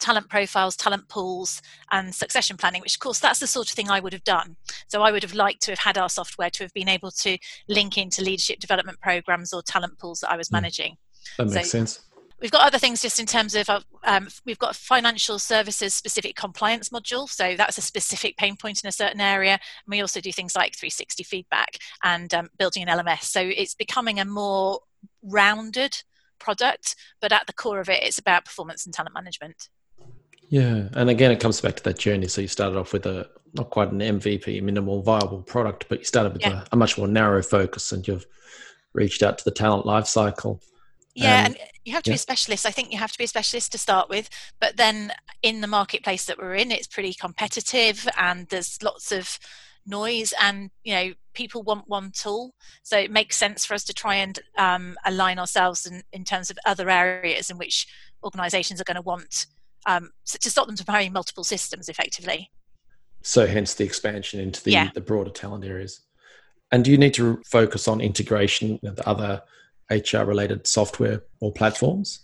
talent 0.00 0.28
profiles, 0.28 0.76
talent 0.76 1.08
pools, 1.08 1.60
and 1.90 2.14
succession 2.14 2.56
planning, 2.56 2.80
which 2.80 2.94
of 2.94 3.00
course 3.00 3.18
that's 3.18 3.40
the 3.40 3.46
sort 3.46 3.68
of 3.68 3.74
thing 3.74 3.90
I 3.90 4.00
would 4.00 4.12
have 4.12 4.24
done. 4.24 4.56
So 4.88 5.02
I 5.02 5.12
would 5.12 5.22
have 5.22 5.34
liked 5.34 5.62
to 5.62 5.72
have 5.72 5.78
had 5.78 5.98
our 5.98 6.08
software 6.08 6.50
to 6.50 6.64
have 6.64 6.72
been 6.72 6.88
able 6.88 7.10
to 7.10 7.38
link 7.68 7.98
into 7.98 8.22
leadership 8.22 8.58
development 8.58 9.00
programs 9.00 9.52
or 9.52 9.62
talent 9.62 9.98
pools 9.98 10.20
that 10.20 10.30
I 10.30 10.36
was 10.36 10.48
hmm. 10.48 10.56
managing. 10.56 10.96
That 11.38 11.48
makes 11.48 11.70
so, 11.70 11.78
sense. 11.78 12.00
We've 12.42 12.50
got 12.50 12.66
other 12.66 12.78
things 12.78 13.00
just 13.00 13.20
in 13.20 13.26
terms 13.26 13.54
of 13.54 13.70
um, 14.02 14.28
we've 14.44 14.58
got 14.58 14.72
a 14.72 14.78
financial 14.78 15.38
services 15.38 15.94
specific 15.94 16.34
compliance 16.34 16.88
module, 16.88 17.28
so 17.28 17.54
that's 17.56 17.78
a 17.78 17.82
specific 17.82 18.36
pain 18.36 18.56
point 18.56 18.82
in 18.82 18.88
a 18.88 18.92
certain 18.92 19.20
area. 19.20 19.52
And 19.52 19.60
we 19.86 20.00
also 20.00 20.20
do 20.20 20.32
things 20.32 20.56
like 20.56 20.74
360 20.74 21.22
feedback 21.22 21.78
and 22.02 22.34
um, 22.34 22.50
building 22.58 22.82
an 22.82 22.88
LMS. 22.88 23.22
So 23.22 23.40
it's 23.40 23.74
becoming 23.74 24.18
a 24.18 24.24
more 24.24 24.80
rounded 25.22 25.96
product, 26.40 26.96
but 27.20 27.30
at 27.30 27.46
the 27.46 27.52
core 27.52 27.78
of 27.78 27.88
it, 27.88 28.02
it's 28.02 28.18
about 28.18 28.44
performance 28.44 28.86
and 28.86 28.92
talent 28.92 29.14
management. 29.14 29.68
Yeah, 30.48 30.88
and 30.94 31.08
again, 31.08 31.30
it 31.30 31.38
comes 31.38 31.60
back 31.60 31.76
to 31.76 31.82
that 31.84 31.98
journey. 31.98 32.26
So 32.26 32.40
you 32.40 32.48
started 32.48 32.76
off 32.76 32.92
with 32.92 33.06
a 33.06 33.30
not 33.54 33.70
quite 33.70 33.92
an 33.92 34.00
MVP, 34.00 34.60
minimal 34.62 35.02
viable 35.02 35.42
product, 35.42 35.86
but 35.88 36.00
you 36.00 36.04
started 36.04 36.32
with 36.32 36.42
yeah. 36.42 36.62
a, 36.62 36.68
a, 36.72 36.76
much 36.76 36.98
more 36.98 37.06
narrow 37.06 37.42
focus, 37.42 37.92
and 37.92 38.06
you've 38.08 38.26
reached 38.94 39.22
out 39.22 39.38
to 39.38 39.44
the 39.44 39.50
talent 39.52 39.86
lifecycle 39.86 40.60
yeah, 41.14 41.40
um, 41.40 41.46
and 41.46 41.58
you 41.84 41.92
have 41.92 42.02
to 42.04 42.10
yeah. 42.10 42.14
be 42.14 42.16
a 42.16 42.18
specialist. 42.18 42.66
I 42.66 42.70
think 42.70 42.92
you 42.92 42.98
have 42.98 43.12
to 43.12 43.18
be 43.18 43.24
a 43.24 43.28
specialist 43.28 43.72
to 43.72 43.78
start 43.78 44.08
with, 44.08 44.28
but 44.60 44.76
then 44.76 45.12
in 45.42 45.60
the 45.60 45.66
marketplace 45.66 46.24
that 46.26 46.38
we're 46.38 46.54
in, 46.54 46.70
it's 46.70 46.86
pretty 46.86 47.14
competitive, 47.14 48.08
and 48.18 48.48
there's 48.48 48.82
lots 48.82 49.12
of 49.12 49.38
noise, 49.86 50.32
and 50.40 50.70
you 50.84 50.94
know 50.94 51.12
people 51.34 51.62
want 51.62 51.88
one 51.88 52.10
tool, 52.12 52.54
so 52.82 52.98
it 52.98 53.10
makes 53.10 53.36
sense 53.36 53.64
for 53.64 53.74
us 53.74 53.84
to 53.84 53.92
try 53.92 54.16
and 54.16 54.38
um, 54.56 54.96
align 55.04 55.38
ourselves 55.38 55.86
in, 55.86 56.02
in 56.12 56.24
terms 56.24 56.50
of 56.50 56.58
other 56.64 56.88
areas 56.88 57.50
in 57.50 57.58
which 57.58 57.86
organisations 58.24 58.80
are 58.80 58.84
going 58.84 58.96
to 58.96 59.02
want 59.02 59.46
um, 59.86 60.10
to 60.24 60.50
stop 60.50 60.66
them 60.66 60.76
from 60.76 60.92
having 60.92 61.12
multiple 61.12 61.44
systems 61.44 61.88
effectively. 61.88 62.50
So, 63.22 63.46
hence 63.46 63.74
the 63.74 63.84
expansion 63.84 64.40
into 64.40 64.62
the, 64.64 64.72
yeah. 64.72 64.90
the 64.94 65.00
broader 65.00 65.30
talent 65.30 65.64
areas. 65.64 66.00
And 66.72 66.84
do 66.84 66.90
you 66.90 66.96
need 66.96 67.14
to 67.14 67.40
focus 67.44 67.86
on 67.86 68.00
integration 68.00 68.80
with 68.82 68.98
other 69.00 69.42
HR 69.90 70.24
related 70.24 70.66
software 70.66 71.22
or 71.40 71.52
platforms? 71.52 72.20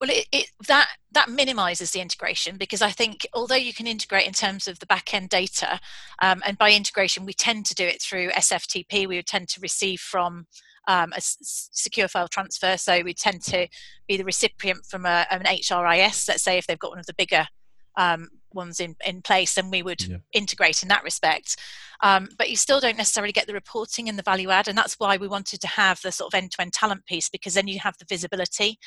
Well, 0.00 0.10
it, 0.10 0.26
it, 0.32 0.46
that 0.68 0.88
that 1.12 1.28
minimises 1.28 1.92
the 1.92 2.00
integration 2.00 2.56
because 2.56 2.82
I 2.82 2.90
think 2.90 3.26
although 3.32 3.54
you 3.54 3.72
can 3.72 3.86
integrate 3.86 4.26
in 4.26 4.32
terms 4.32 4.68
of 4.68 4.78
the 4.78 4.86
back 4.86 5.14
end 5.14 5.28
data, 5.28 5.80
um, 6.20 6.42
and 6.46 6.58
by 6.58 6.72
integration 6.72 7.24
we 7.24 7.32
tend 7.32 7.66
to 7.66 7.74
do 7.74 7.84
it 7.84 8.02
through 8.02 8.30
SFTP. 8.30 9.06
We 9.06 9.16
would 9.16 9.26
tend 9.26 9.48
to 9.50 9.60
receive 9.60 10.00
from 10.00 10.46
um, 10.86 11.12
a 11.12 11.16
s- 11.16 11.68
secure 11.72 12.08
file 12.08 12.28
transfer, 12.28 12.76
so 12.76 13.02
we 13.02 13.14
tend 13.14 13.42
to 13.44 13.68
be 14.06 14.16
the 14.16 14.24
recipient 14.24 14.84
from 14.86 15.06
a, 15.06 15.26
an 15.30 15.42
HRIS. 15.44 16.28
Let's 16.28 16.42
say 16.42 16.58
if 16.58 16.66
they've 16.66 16.78
got 16.78 16.90
one 16.90 17.00
of 17.00 17.06
the 17.06 17.14
bigger 17.14 17.46
um, 17.96 18.28
ones 18.54 18.80
in, 18.80 18.96
in 19.04 19.22
place, 19.22 19.56
and 19.56 19.70
we 19.70 19.82
would 19.82 20.06
yeah. 20.06 20.18
integrate 20.32 20.82
in 20.82 20.88
that 20.88 21.04
respect. 21.04 21.56
Um, 22.02 22.28
but 22.38 22.50
you 22.50 22.56
still 22.56 22.80
don't 22.80 22.96
necessarily 22.96 23.32
get 23.32 23.46
the 23.46 23.52
reporting 23.52 24.08
and 24.08 24.18
the 24.18 24.22
value 24.22 24.50
add, 24.50 24.68
and 24.68 24.76
that's 24.76 24.98
why 24.98 25.16
we 25.16 25.28
wanted 25.28 25.60
to 25.60 25.66
have 25.68 26.00
the 26.02 26.12
sort 26.12 26.32
of 26.32 26.38
end 26.38 26.52
to 26.52 26.62
end 26.62 26.72
talent 26.72 27.06
piece 27.06 27.28
because 27.28 27.54
then 27.54 27.68
you 27.68 27.78
have 27.80 27.96
the 27.98 28.06
visibility 28.08 28.78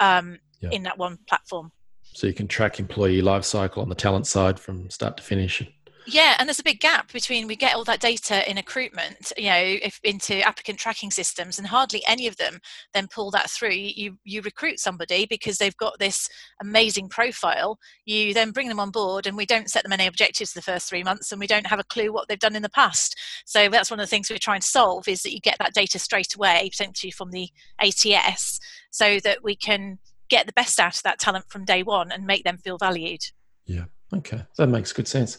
um, 0.00 0.38
yeah. 0.60 0.70
in 0.70 0.82
that 0.84 0.98
one 0.98 1.18
platform. 1.28 1.72
So 2.14 2.26
you 2.26 2.32
can 2.32 2.48
track 2.48 2.80
employee 2.80 3.20
life 3.20 3.44
cycle 3.44 3.82
on 3.82 3.88
the 3.88 3.94
talent 3.94 4.26
side 4.26 4.58
from 4.58 4.88
start 4.90 5.16
to 5.18 5.22
finish 5.22 5.62
yeah, 6.06 6.36
and 6.38 6.48
there's 6.48 6.60
a 6.60 6.64
big 6.64 6.80
gap 6.80 7.12
between 7.12 7.46
we 7.46 7.56
get 7.56 7.74
all 7.74 7.84
that 7.84 8.00
data 8.00 8.48
in 8.48 8.56
recruitment, 8.56 9.32
you 9.36 9.50
know, 9.50 9.62
if 9.82 9.98
into 10.04 10.40
applicant 10.40 10.78
tracking 10.78 11.10
systems, 11.10 11.58
and 11.58 11.66
hardly 11.66 12.02
any 12.06 12.26
of 12.26 12.36
them 12.36 12.60
then 12.94 13.08
pull 13.08 13.30
that 13.32 13.50
through. 13.50 13.70
You 13.70 14.16
you 14.24 14.40
recruit 14.42 14.78
somebody 14.78 15.26
because 15.26 15.58
they've 15.58 15.76
got 15.76 15.98
this 15.98 16.28
amazing 16.60 17.08
profile. 17.08 17.78
You 18.04 18.34
then 18.34 18.52
bring 18.52 18.68
them 18.68 18.80
on 18.80 18.90
board, 18.90 19.26
and 19.26 19.36
we 19.36 19.46
don't 19.46 19.70
set 19.70 19.82
them 19.82 19.92
any 19.92 20.06
objectives 20.06 20.52
the 20.52 20.62
first 20.62 20.88
three 20.88 21.02
months, 21.02 21.32
and 21.32 21.40
we 21.40 21.46
don't 21.46 21.66
have 21.66 21.80
a 21.80 21.84
clue 21.84 22.12
what 22.12 22.28
they've 22.28 22.38
done 22.38 22.56
in 22.56 22.62
the 22.62 22.70
past. 22.70 23.16
So 23.44 23.68
that's 23.68 23.90
one 23.90 23.98
of 24.00 24.06
the 24.06 24.10
things 24.10 24.30
we're 24.30 24.38
trying 24.38 24.60
to 24.60 24.66
solve 24.66 25.08
is 25.08 25.22
that 25.22 25.32
you 25.32 25.40
get 25.40 25.58
that 25.58 25.74
data 25.74 25.98
straight 25.98 26.34
away, 26.34 26.68
potentially 26.70 27.10
from 27.10 27.32
the 27.32 27.48
ATS, 27.80 28.60
so 28.90 29.18
that 29.20 29.42
we 29.42 29.56
can 29.56 29.98
get 30.28 30.46
the 30.46 30.52
best 30.52 30.78
out 30.78 30.96
of 30.96 31.02
that 31.02 31.18
talent 31.18 31.46
from 31.48 31.64
day 31.64 31.82
one 31.82 32.12
and 32.12 32.26
make 32.26 32.44
them 32.44 32.58
feel 32.58 32.78
valued. 32.78 33.20
Yeah. 33.64 33.84
Okay, 34.14 34.42
that 34.56 34.68
makes 34.68 34.92
good 34.92 35.08
sense. 35.08 35.38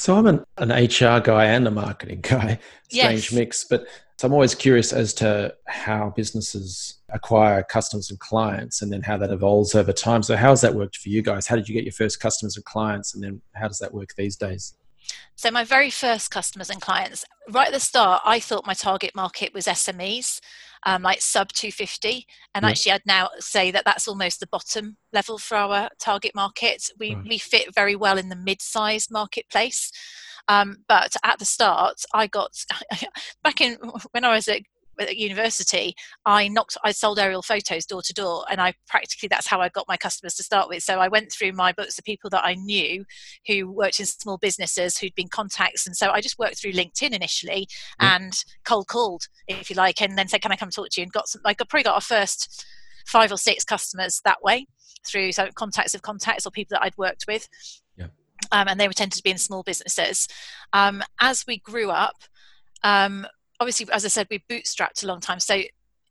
So 0.00 0.16
I'm 0.16 0.26
an, 0.26 0.42
an 0.56 0.70
HR 0.70 1.20
guy 1.20 1.44
and 1.44 1.68
a 1.68 1.70
marketing 1.70 2.22
guy. 2.22 2.58
Strange 2.88 3.30
yes. 3.30 3.32
mix, 3.32 3.64
but 3.64 3.86
so 4.16 4.26
I'm 4.26 4.32
always 4.32 4.54
curious 4.54 4.94
as 4.94 5.12
to 5.14 5.54
how 5.66 6.14
businesses 6.16 7.00
acquire 7.10 7.62
customers 7.62 8.08
and 8.08 8.18
clients 8.18 8.80
and 8.80 8.90
then 8.90 9.02
how 9.02 9.18
that 9.18 9.30
evolves 9.30 9.74
over 9.74 9.92
time. 9.92 10.22
So 10.22 10.36
how 10.36 10.48
has 10.48 10.62
that 10.62 10.74
worked 10.74 10.96
for 10.96 11.10
you 11.10 11.20
guys? 11.20 11.46
How 11.46 11.54
did 11.54 11.68
you 11.68 11.74
get 11.74 11.84
your 11.84 11.92
first 11.92 12.18
customers 12.18 12.56
and 12.56 12.64
clients 12.64 13.14
and 13.14 13.22
then 13.22 13.42
how 13.52 13.68
does 13.68 13.78
that 13.80 13.92
work 13.92 14.14
these 14.16 14.36
days? 14.36 14.74
So 15.36 15.50
my 15.50 15.64
very 15.64 15.90
first 15.90 16.30
customers 16.30 16.70
and 16.70 16.80
clients, 16.80 17.26
right 17.50 17.66
at 17.66 17.74
the 17.74 17.80
start, 17.80 18.22
I 18.24 18.40
thought 18.40 18.66
my 18.66 18.74
target 18.74 19.14
market 19.14 19.52
was 19.52 19.66
SMEs 19.66 20.40
um, 20.84 21.02
like 21.02 21.20
sub 21.20 21.52
250 21.52 22.26
and 22.54 22.64
actually 22.64 22.92
i'd 22.92 23.02
now 23.06 23.28
say 23.38 23.70
that 23.70 23.84
that's 23.84 24.08
almost 24.08 24.40
the 24.40 24.46
bottom 24.46 24.96
level 25.12 25.38
for 25.38 25.56
our 25.56 25.88
target 25.98 26.34
market. 26.34 26.84
We, 26.98 27.14
right. 27.14 27.24
we 27.28 27.38
fit 27.38 27.74
very 27.74 27.96
well 27.96 28.18
in 28.18 28.28
the 28.28 28.36
mid-sized 28.36 29.10
marketplace. 29.10 29.90
Um, 30.48 30.78
but 30.88 31.14
at 31.22 31.38
the 31.38 31.44
start 31.44 32.02
i 32.14 32.26
got 32.26 32.64
back 33.44 33.60
in 33.60 33.76
when 34.12 34.24
i 34.24 34.34
was 34.34 34.48
at 34.48 34.62
at 35.08 35.16
university, 35.16 35.94
I 36.26 36.48
knocked, 36.48 36.76
I 36.84 36.92
sold 36.92 37.18
aerial 37.18 37.42
photos 37.42 37.86
door 37.86 38.02
to 38.02 38.12
door, 38.12 38.44
and 38.50 38.60
I 38.60 38.74
practically 38.88 39.28
that's 39.28 39.46
how 39.46 39.60
I 39.60 39.68
got 39.68 39.88
my 39.88 39.96
customers 39.96 40.34
to 40.34 40.42
start 40.42 40.68
with. 40.68 40.82
So 40.82 40.98
I 40.98 41.08
went 41.08 41.32
through 41.32 41.52
my 41.52 41.72
books 41.72 41.98
of 41.98 42.04
people 42.04 42.30
that 42.30 42.44
I 42.44 42.54
knew 42.54 43.04
who 43.46 43.70
worked 43.70 44.00
in 44.00 44.06
small 44.06 44.38
businesses 44.38 44.98
who'd 44.98 45.14
been 45.14 45.28
contacts, 45.28 45.86
and 45.86 45.96
so 45.96 46.10
I 46.10 46.20
just 46.20 46.38
worked 46.38 46.60
through 46.60 46.72
LinkedIn 46.72 47.12
initially 47.12 47.68
mm. 48.00 48.06
and 48.06 48.32
cold 48.64 48.88
called, 48.88 49.22
if 49.48 49.70
you 49.70 49.76
like, 49.76 50.00
and 50.00 50.16
then 50.16 50.28
said, 50.28 50.42
"Can 50.42 50.52
I 50.52 50.56
come 50.56 50.70
talk 50.70 50.88
to 50.90 51.00
you?" 51.00 51.04
And 51.04 51.12
got 51.12 51.28
some, 51.28 51.42
like 51.44 51.60
I 51.60 51.64
probably 51.64 51.84
got 51.84 51.94
our 51.94 52.00
first 52.00 52.66
five 53.06 53.32
or 53.32 53.36
six 53.36 53.64
customers 53.64 54.20
that 54.24 54.42
way 54.42 54.66
through 55.06 55.32
so 55.32 55.48
contacts 55.54 55.94
of 55.94 56.02
contacts 56.02 56.46
or 56.46 56.50
people 56.50 56.74
that 56.74 56.84
I'd 56.84 56.98
worked 56.98 57.24
with. 57.26 57.48
Yeah. 57.96 58.06
Um, 58.52 58.68
and 58.68 58.80
they 58.80 58.88
were 58.88 58.94
tended 58.94 59.16
to 59.16 59.22
be 59.22 59.30
in 59.30 59.38
small 59.38 59.62
businesses. 59.62 60.28
Um, 60.72 61.02
as 61.20 61.44
we 61.46 61.58
grew 61.58 61.90
up, 61.90 62.16
um, 62.82 63.26
obviously, 63.60 63.86
as 63.92 64.04
I 64.04 64.08
said, 64.08 64.26
we 64.30 64.42
bootstrapped 64.50 65.04
a 65.04 65.06
long 65.06 65.20
time. 65.20 65.38
So 65.38 65.62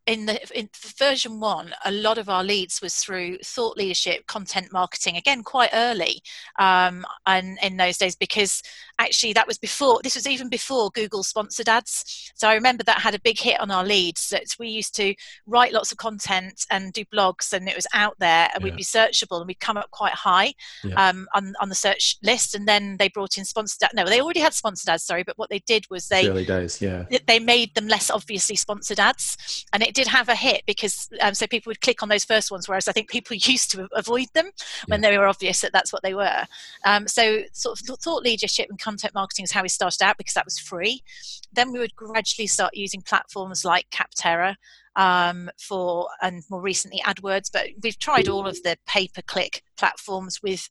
in 0.10 0.26
the 0.26 0.58
in 0.58 0.68
version 0.98 1.40
one, 1.40 1.72
a 1.86 1.92
lot 1.92 2.18
of 2.18 2.30
our 2.30 2.44
leads 2.44 2.82
was 2.82 2.96
through 2.96 3.38
thought 3.46 3.78
leadership, 3.78 4.26
content 4.26 4.74
marketing. 4.74 5.18
Again, 5.18 5.44
quite 5.44 5.70
early, 5.72 6.22
um, 6.58 7.06
and 7.28 7.60
in 7.62 7.78
those 7.78 7.98
days 8.00 8.16
because 8.16 8.64
actually 8.98 9.34
that 9.34 9.46
was 9.46 9.60
before. 9.60 10.00
This 10.04 10.16
was 10.16 10.28
even 10.28 10.50
before 10.50 10.90
Google 10.96 11.22
sponsored 11.22 11.70
ads. 11.70 12.32
So 12.34 12.50
I 12.50 12.56
remember 12.56 12.84
that 12.86 13.02
had 13.02 13.14
a 13.14 13.20
big 13.20 13.40
hit 13.40 13.60
on 13.60 13.70
our 13.70 13.86
leads. 13.86 14.30
That 14.30 14.46
we 14.58 14.70
used 14.70 14.96
to 14.96 15.14
write 15.46 15.74
lots 15.74 15.92
of 15.92 16.00
content 16.00 16.66
and 16.72 16.92
do 16.92 17.06
blogs, 17.14 17.54
and 17.54 17.70
it 17.70 17.76
was 17.76 17.88
out 17.94 18.16
there, 18.18 18.50
and 18.52 18.62
yeah. 18.62 18.66
we'd 18.66 18.78
be 18.78 18.84
searchable, 18.84 19.38
and 19.38 19.48
we'd 19.48 19.60
come 19.60 19.78
up 19.78 19.92
quite 19.92 20.14
high 20.14 20.56
yeah. 20.84 21.10
um, 21.10 21.28
on 21.36 21.54
on 21.62 21.70
the 21.70 21.76
search 21.76 22.18
list. 22.24 22.56
And 22.56 22.68
then 22.68 22.98
they 22.98 23.10
brought 23.10 23.38
in 23.38 23.46
sponsored. 23.46 23.84
ads. 23.84 23.94
No, 23.94 24.06
they 24.06 24.22
already 24.22 24.40
had 24.40 24.56
sponsored 24.56 24.90
ads. 24.90 25.04
Sorry, 25.04 25.22
but 25.22 25.38
what 25.38 25.52
they 25.52 25.60
did 25.60 25.86
was 25.92 26.08
they 26.08 26.28
early 26.28 26.46
days, 26.46 26.82
yeah, 26.82 27.06
they 27.28 27.38
made 27.38 27.76
them 27.76 27.88
less 27.88 28.10
obviously 28.10 28.56
sponsored 28.56 29.00
ads, 29.00 29.68
and 29.72 29.84
it 29.84 29.99
did 30.00 30.08
have 30.08 30.30
a 30.30 30.36
hit 30.36 30.64
because 30.66 31.10
um, 31.20 31.34
so 31.34 31.46
people 31.46 31.70
would 31.70 31.82
click 31.82 32.02
on 32.02 32.08
those 32.08 32.24
first 32.24 32.52
ones, 32.52 32.70
whereas 32.70 32.88
I 32.88 32.94
think 32.94 33.10
people 33.10 33.36
used 33.40 33.70
to 33.72 33.90
avoid 33.92 34.28
them 34.34 34.50
when 34.88 35.04
yeah. 35.04 35.10
they 35.10 35.18
were 35.18 35.28
obvious 35.28 35.60
that 35.60 35.74
that's 35.74 35.92
what 35.92 36.04
they 36.04 36.14
were. 36.14 36.46
Um, 36.86 37.06
so 37.06 37.42
sort 37.52 37.78
of 37.78 38.00
thought 38.00 38.24
leadership 38.24 38.68
and 38.70 38.80
content 38.80 39.14
marketing 39.14 39.44
is 39.44 39.52
how 39.52 39.62
we 39.62 39.68
started 39.68 40.02
out 40.02 40.18
because 40.18 40.36
that 40.36 40.46
was 40.46 40.58
free. 40.58 41.04
Then 41.52 41.74
we 41.74 41.80
would 41.80 41.98
gradually 41.98 42.48
start 42.48 42.78
using 42.78 43.02
platforms 43.02 43.66
like 43.66 43.90
Capterra 43.90 44.56
um, 44.96 45.50
for 45.60 46.08
and 46.22 46.44
more 46.50 46.62
recently 46.62 47.02
AdWords, 47.06 47.52
but 47.52 47.68
we've 47.84 48.00
tried 48.00 48.30
all 48.30 48.48
of 48.48 48.64
the 48.64 48.78
pay 48.88 49.10
per 49.10 49.22
click 49.22 49.64
platforms 49.76 50.42
with 50.42 50.70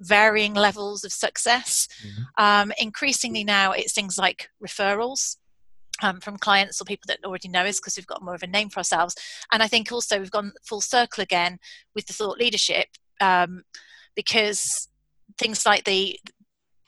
varying 0.00 0.54
levels 0.54 1.04
of 1.04 1.12
success. 1.12 1.86
Mm-hmm. 2.02 2.42
Um, 2.42 2.72
increasingly 2.80 3.44
now, 3.44 3.72
it's 3.72 3.92
things 3.92 4.16
like 4.16 4.48
referrals 4.64 5.36
um, 6.02 6.20
from 6.20 6.36
clients 6.36 6.80
or 6.80 6.84
people 6.84 7.06
that 7.08 7.24
already 7.24 7.48
know 7.48 7.64
us 7.64 7.80
because 7.80 7.96
we've 7.96 8.06
got 8.06 8.22
more 8.22 8.34
of 8.34 8.42
a 8.42 8.46
name 8.46 8.68
for 8.68 8.78
ourselves. 8.78 9.14
And 9.52 9.62
I 9.62 9.68
think 9.68 9.92
also 9.92 10.18
we've 10.18 10.30
gone 10.30 10.52
full 10.64 10.80
circle 10.80 11.22
again 11.22 11.58
with 11.94 12.06
the 12.06 12.12
thought 12.12 12.38
leadership 12.38 12.88
um, 13.20 13.62
because 14.14 14.88
things 15.38 15.64
like 15.64 15.84
the 15.84 16.18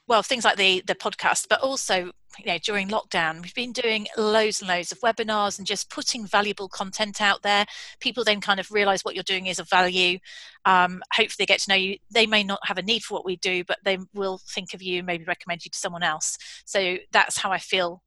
well 0.08 0.22
things 0.22 0.44
like 0.44 0.56
the 0.56 0.82
the 0.86 0.96
podcast 0.96 1.46
but 1.48 1.60
also 1.60 2.10
you 2.38 2.46
know 2.46 2.58
during 2.58 2.88
lockdown 2.88 3.40
we've 3.40 3.54
been 3.54 3.72
doing 3.72 4.06
loads 4.16 4.60
and 4.60 4.68
loads 4.68 4.90
of 4.90 4.98
webinars 5.00 5.58
and 5.58 5.66
just 5.66 5.90
putting 5.90 6.26
valuable 6.26 6.68
content 6.68 7.20
out 7.20 7.42
there. 7.42 7.64
People 8.00 8.24
then 8.24 8.40
kind 8.40 8.58
of 8.58 8.70
realize 8.70 9.02
what 9.02 9.14
you're 9.14 9.22
doing 9.22 9.46
is 9.46 9.58
of 9.58 9.68
value. 9.68 10.18
Um, 10.64 11.02
hopefully 11.12 11.36
they 11.40 11.46
get 11.46 11.60
to 11.60 11.70
know 11.70 11.76
you. 11.76 11.98
They 12.10 12.26
may 12.26 12.42
not 12.42 12.60
have 12.64 12.78
a 12.78 12.82
need 12.82 13.02
for 13.02 13.14
what 13.14 13.24
we 13.24 13.36
do 13.36 13.64
but 13.64 13.78
they 13.84 13.98
will 14.14 14.40
think 14.54 14.74
of 14.74 14.82
you 14.82 15.02
maybe 15.02 15.24
recommend 15.24 15.64
you 15.64 15.70
to 15.70 15.78
someone 15.78 16.02
else. 16.02 16.36
So 16.64 16.96
that's 17.12 17.38
how 17.38 17.52
i 17.52 17.58
feel 17.58 18.02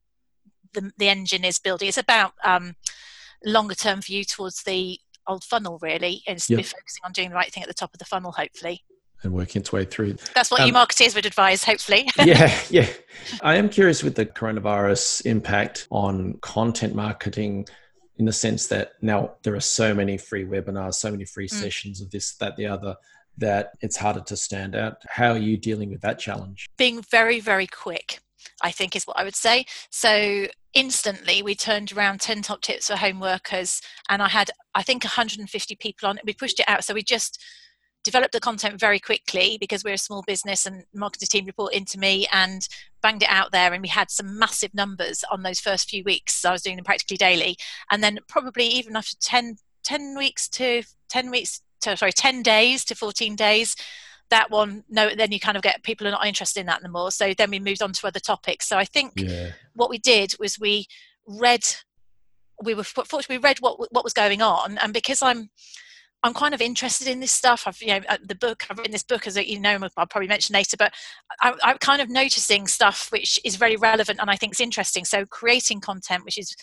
the, 0.72 0.92
the 0.98 1.08
engine 1.08 1.44
is 1.44 1.58
building. 1.58 1.88
It's 1.88 1.98
about 1.98 2.32
um, 2.44 2.74
longer 3.44 3.74
term 3.74 4.00
view 4.00 4.24
towards 4.24 4.62
the 4.62 4.98
old 5.26 5.44
funnel, 5.44 5.78
really, 5.82 6.22
and 6.26 6.42
yep. 6.48 6.64
focusing 6.64 7.02
on 7.04 7.12
doing 7.12 7.30
the 7.30 7.34
right 7.34 7.52
thing 7.52 7.62
at 7.62 7.68
the 7.68 7.74
top 7.74 7.92
of 7.92 7.98
the 7.98 8.04
funnel, 8.04 8.32
hopefully. 8.32 8.84
And 9.22 9.32
working 9.32 9.60
its 9.60 9.72
way 9.72 9.84
through. 9.84 10.16
That's 10.34 10.50
what 10.50 10.60
um, 10.60 10.66
you 10.66 10.72
marketers 10.72 11.14
would 11.14 11.26
advise, 11.26 11.64
hopefully. 11.64 12.08
yeah, 12.24 12.54
yeah. 12.70 12.88
I 13.42 13.56
am 13.56 13.68
curious 13.68 14.02
with 14.02 14.14
the 14.14 14.26
coronavirus 14.26 15.24
impact 15.24 15.88
on 15.90 16.38
content 16.42 16.94
marketing 16.94 17.66
in 18.18 18.24
the 18.24 18.32
sense 18.32 18.68
that 18.68 18.92
now 19.02 19.32
there 19.42 19.54
are 19.54 19.60
so 19.60 19.94
many 19.94 20.16
free 20.16 20.44
webinars, 20.44 20.94
so 20.94 21.10
many 21.10 21.24
free 21.24 21.48
mm. 21.48 21.50
sessions 21.50 22.00
of 22.00 22.10
this, 22.10 22.34
that, 22.36 22.56
the 22.56 22.66
other, 22.66 22.96
that 23.38 23.72
it's 23.80 23.96
harder 23.96 24.20
to 24.20 24.36
stand 24.36 24.74
out. 24.74 25.02
How 25.08 25.32
are 25.32 25.38
you 25.38 25.56
dealing 25.56 25.90
with 25.90 26.00
that 26.02 26.18
challenge? 26.18 26.68
Being 26.76 27.02
very, 27.02 27.40
very 27.40 27.66
quick. 27.66 28.20
I 28.62 28.70
think 28.70 28.96
is 28.96 29.06
what 29.06 29.18
I 29.18 29.24
would 29.24 29.36
say. 29.36 29.66
So 29.90 30.46
instantly 30.74 31.42
we 31.42 31.54
turned 31.54 31.92
around 31.92 32.20
10 32.20 32.42
top 32.42 32.60
tips 32.60 32.88
for 32.88 32.96
home 32.96 33.18
workers 33.18 33.80
and 34.08 34.22
I 34.22 34.28
had 34.28 34.50
I 34.74 34.82
think 34.82 35.04
150 35.04 35.76
people 35.76 36.08
on 36.08 36.18
it. 36.18 36.24
We 36.26 36.34
pushed 36.34 36.60
it 36.60 36.68
out. 36.68 36.84
So 36.84 36.94
we 36.94 37.02
just 37.02 37.42
developed 38.06 38.32
the 38.32 38.40
content 38.40 38.78
very 38.78 39.00
quickly 39.00 39.58
because 39.58 39.82
we're 39.82 39.94
a 39.94 39.98
small 39.98 40.22
business 40.28 40.64
and 40.64 40.84
marketing 40.94 41.26
team 41.26 41.44
report 41.44 41.74
into 41.74 41.98
me 41.98 42.24
and 42.32 42.68
banged 43.02 43.24
it 43.24 43.28
out 43.28 43.50
there 43.50 43.72
and 43.72 43.82
we 43.82 43.88
had 43.88 44.12
some 44.12 44.38
massive 44.38 44.72
numbers 44.72 45.24
on 45.32 45.42
those 45.42 45.58
first 45.58 45.90
few 45.90 46.04
weeks 46.04 46.44
i 46.44 46.52
was 46.52 46.62
doing 46.62 46.76
them 46.76 46.84
practically 46.84 47.16
daily 47.16 47.56
and 47.90 48.04
then 48.04 48.20
probably 48.28 48.64
even 48.64 48.94
after 48.94 49.16
10, 49.20 49.56
10 49.82 50.16
weeks 50.16 50.48
to 50.48 50.84
10 51.08 51.32
weeks 51.32 51.62
to 51.80 51.96
sorry 51.96 52.12
10 52.12 52.42
days 52.42 52.84
to 52.84 52.94
14 52.94 53.34
days 53.34 53.74
that 54.30 54.50
one 54.50 54.84
no 54.88 55.14
then 55.14 55.32
you 55.32 55.40
kind 55.40 55.56
of 55.56 55.62
get 55.62 55.82
people 55.82 56.06
are 56.06 56.10
not 56.10 56.26
interested 56.26 56.60
in 56.60 56.66
that 56.66 56.82
anymore 56.82 57.10
so 57.10 57.32
then 57.34 57.50
we 57.50 57.58
moved 57.58 57.82
on 57.82 57.92
to 57.92 58.06
other 58.06 58.20
topics 58.20 58.68
so 58.68 58.76
i 58.76 58.84
think 58.84 59.12
yeah. 59.16 59.50
what 59.74 59.90
we 59.90 59.98
did 59.98 60.32
was 60.38 60.58
we 60.58 60.86
read 61.26 61.62
we 62.62 62.74
were 62.74 62.84
fortunately 62.84 63.36
we 63.36 63.42
read 63.42 63.58
what 63.60 63.78
what 63.92 64.04
was 64.04 64.12
going 64.12 64.42
on 64.42 64.78
and 64.78 64.92
because 64.92 65.22
i'm 65.22 65.48
I'm 66.22 66.34
kind 66.34 66.54
of 66.54 66.60
interested 66.60 67.06
in 67.06 67.20
this 67.20 67.30
stuff. 67.30 67.64
I've, 67.66 67.80
you 67.80 67.88
know, 67.88 68.00
uh, 68.08 68.16
the 68.20 68.34
book, 68.34 68.64
I've 68.68 68.78
written 68.78 68.92
this 68.92 69.02
book 69.02 69.26
as 69.26 69.36
a, 69.36 69.48
you 69.48 69.60
know, 69.60 69.78
I'll 69.96 70.06
probably 70.06 70.26
mention 70.26 70.54
later, 70.54 70.76
but 70.76 70.92
I, 71.40 71.54
I'm 71.62 71.78
kind 71.78 72.02
of 72.02 72.08
noticing 72.08 72.66
stuff 72.66 73.08
which 73.12 73.38
is 73.44 73.54
very 73.54 73.76
relevant 73.76 74.18
and 74.20 74.30
I 74.30 74.34
think 74.34 74.54
is 74.54 74.60
interesting. 74.60 75.04
So 75.04 75.24
creating 75.26 75.80
content, 75.80 76.24
which 76.24 76.38
is 76.38 76.56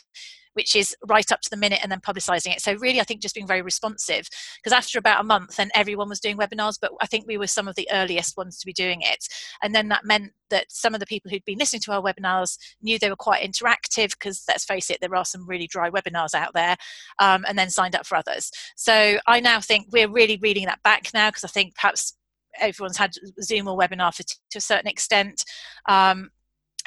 which 0.53 0.75
is 0.75 0.95
right 1.07 1.31
up 1.31 1.41
to 1.41 1.49
the 1.49 1.57
minute 1.57 1.79
and 1.83 1.91
then 1.91 1.99
publicizing 1.99 2.53
it. 2.53 2.61
So 2.61 2.73
really, 2.75 2.99
I 2.99 3.03
think 3.03 3.21
just 3.21 3.35
being 3.35 3.47
very 3.47 3.61
responsive 3.61 4.27
because 4.57 4.75
after 4.75 4.99
about 4.99 5.21
a 5.21 5.23
month, 5.23 5.57
then 5.57 5.69
everyone 5.75 6.09
was 6.09 6.19
doing 6.19 6.37
webinars, 6.37 6.77
but 6.79 6.91
I 7.01 7.05
think 7.05 7.25
we 7.27 7.37
were 7.37 7.47
some 7.47 7.67
of 7.67 7.75
the 7.75 7.87
earliest 7.91 8.37
ones 8.37 8.57
to 8.59 8.65
be 8.65 8.73
doing 8.73 9.01
it. 9.01 9.27
And 9.61 9.73
then 9.73 9.89
that 9.89 10.05
meant 10.05 10.31
that 10.49 10.71
some 10.71 10.93
of 10.93 10.99
the 10.99 11.05
people 11.05 11.31
who'd 11.31 11.45
been 11.45 11.57
listening 11.57 11.81
to 11.81 11.91
our 11.91 12.01
webinars 12.01 12.57
knew 12.81 12.99
they 12.99 13.09
were 13.09 13.15
quite 13.15 13.43
interactive 13.43 14.11
because 14.11 14.43
let's 14.47 14.65
face 14.65 14.89
it, 14.89 14.99
there 15.01 15.15
are 15.15 15.25
some 15.25 15.47
really 15.47 15.67
dry 15.67 15.89
webinars 15.89 16.33
out 16.33 16.53
there, 16.53 16.75
um, 17.19 17.43
and 17.47 17.57
then 17.57 17.69
signed 17.69 17.95
up 17.95 18.05
for 18.05 18.15
others. 18.15 18.51
So 18.75 19.17
I 19.27 19.39
now 19.39 19.59
think 19.59 19.87
we're 19.91 20.09
really 20.09 20.37
reading 20.41 20.65
that 20.65 20.83
back 20.83 21.09
now 21.13 21.29
because 21.29 21.43
I 21.43 21.47
think 21.47 21.75
perhaps 21.75 22.15
everyone's 22.59 22.97
had 22.97 23.13
Zoom 23.41 23.67
or 23.67 23.77
webinar 23.77 24.13
for 24.13 24.23
t- 24.23 24.35
to 24.51 24.57
a 24.57 24.61
certain 24.61 24.87
extent. 24.87 25.43
Um, 25.89 26.29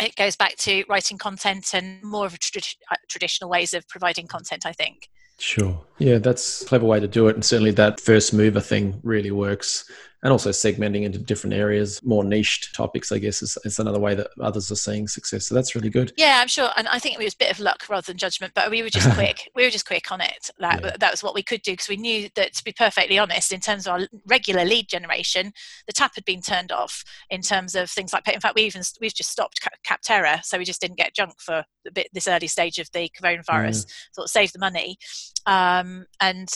it 0.00 0.17
goes 0.17 0.37
back 0.37 0.57
to 0.57 0.85
writing 0.88 1.19
content 1.19 1.75
and 1.75 2.03
more 2.03 2.26
of 2.26 2.35
a 2.35 2.59
uh, 2.91 2.97
traditional 3.09 3.50
ways 3.50 3.75
of 3.75 3.87
providing 3.88 4.26
content 4.26 4.67
i 4.67 4.73
think. 4.73 5.09
Sure. 5.38 5.79
Yeah 5.99 6.19
that's 6.19 6.62
a 6.62 6.67
clever 6.67 6.87
way 6.87 7.00
to 7.00 7.09
do 7.09 7.29
it 7.29 7.35
and 7.35 7.45
certainly 7.45 7.73
that 7.73 8.00
first 8.00 8.33
mover 8.33 8.61
thing 8.61 9.00
really 9.03 9.31
works 9.31 9.91
and 10.23 10.33
also 10.33 10.51
segmenting 10.51 11.03
into 11.03 11.19
different 11.19 11.55
areas, 11.55 12.03
more 12.03 12.25
niched 12.25 12.75
topics, 12.75 13.13
I 13.13 13.19
guess, 13.19 13.43
is, 13.43 13.59
is 13.65 13.79
another 13.79 14.01
way 14.01 14.15
that 14.15 14.29
others 14.41 14.71
are 14.73 14.77
seeing 14.77 15.07
success. 15.09 15.47
So 15.47 15.55
that's 15.55 15.75
really 15.75 15.91
good. 15.91 16.13
Yeah, 16.17 16.39
I'm 16.41 16.49
sure. 16.49 16.71
And 16.77 16.89
I 16.89 16.99
think 16.99 17.15
it 17.15 17.25
was 17.25 17.35
a 17.35 17.39
bit 17.39 17.51
of 17.51 17.61
luck 17.61 17.85
rather 17.89 18.07
than 18.07 18.17
judgment, 18.17 18.53
but 18.55 18.71
we 18.71 18.83
were 18.83 18.89
just 18.89 19.11
quick. 19.15 19.51
we 19.55 19.63
were 19.63 19.71
just 19.71 19.87
quick 19.87 20.11
on 20.11 20.21
it. 20.21 20.51
That, 20.59 20.83
yeah. 20.83 20.97
that 20.99 21.11
was 21.11 21.23
what 21.23 21.35
we 21.35 21.43
could 21.43 21.63
do 21.63 21.73
because 21.73 21.89
we 21.89 21.97
knew 21.97 22.29
that, 22.35 22.55
to 22.55 22.65
be 22.65 22.73
perfectly 22.73 23.19
honest, 23.19 23.53
in 23.53 23.61
terms 23.61 23.87
of 23.87 23.93
our 23.93 24.09
regular 24.27 24.65
lead 24.65 24.89
generation, 24.89 25.53
the 25.87 25.93
tap 25.93 26.15
had 26.15 26.25
been 26.25 26.41
turned 26.41 26.73
off 26.73 27.05
in 27.29 27.43
terms 27.43 27.75
of 27.75 27.91
things 27.91 28.13
like, 28.13 28.27
in 28.29 28.41
fact, 28.41 28.55
we 28.55 28.63
even, 28.63 28.83
we've 29.01 29.15
just 29.15 29.31
stopped 29.31 29.61
Capterra. 29.87 30.43
So 30.45 30.59
we 30.59 30.65
just 30.65 30.81
didn't 30.81 30.99
get 30.99 31.15
junk 31.15 31.35
for 31.39 31.65
a 31.87 31.93
bit 31.93 32.09
this 32.13 32.27
early 32.27 32.47
stage 32.47 32.79
of 32.79 32.91
the 32.93 33.11
coronavirus. 33.21 33.85
Mm. 33.85 33.93
Sort 34.13 34.25
of 34.25 34.31
save 34.31 34.53
the 34.53 34.59
money. 34.59 34.97
Um, 35.45 36.07
and 36.21 36.51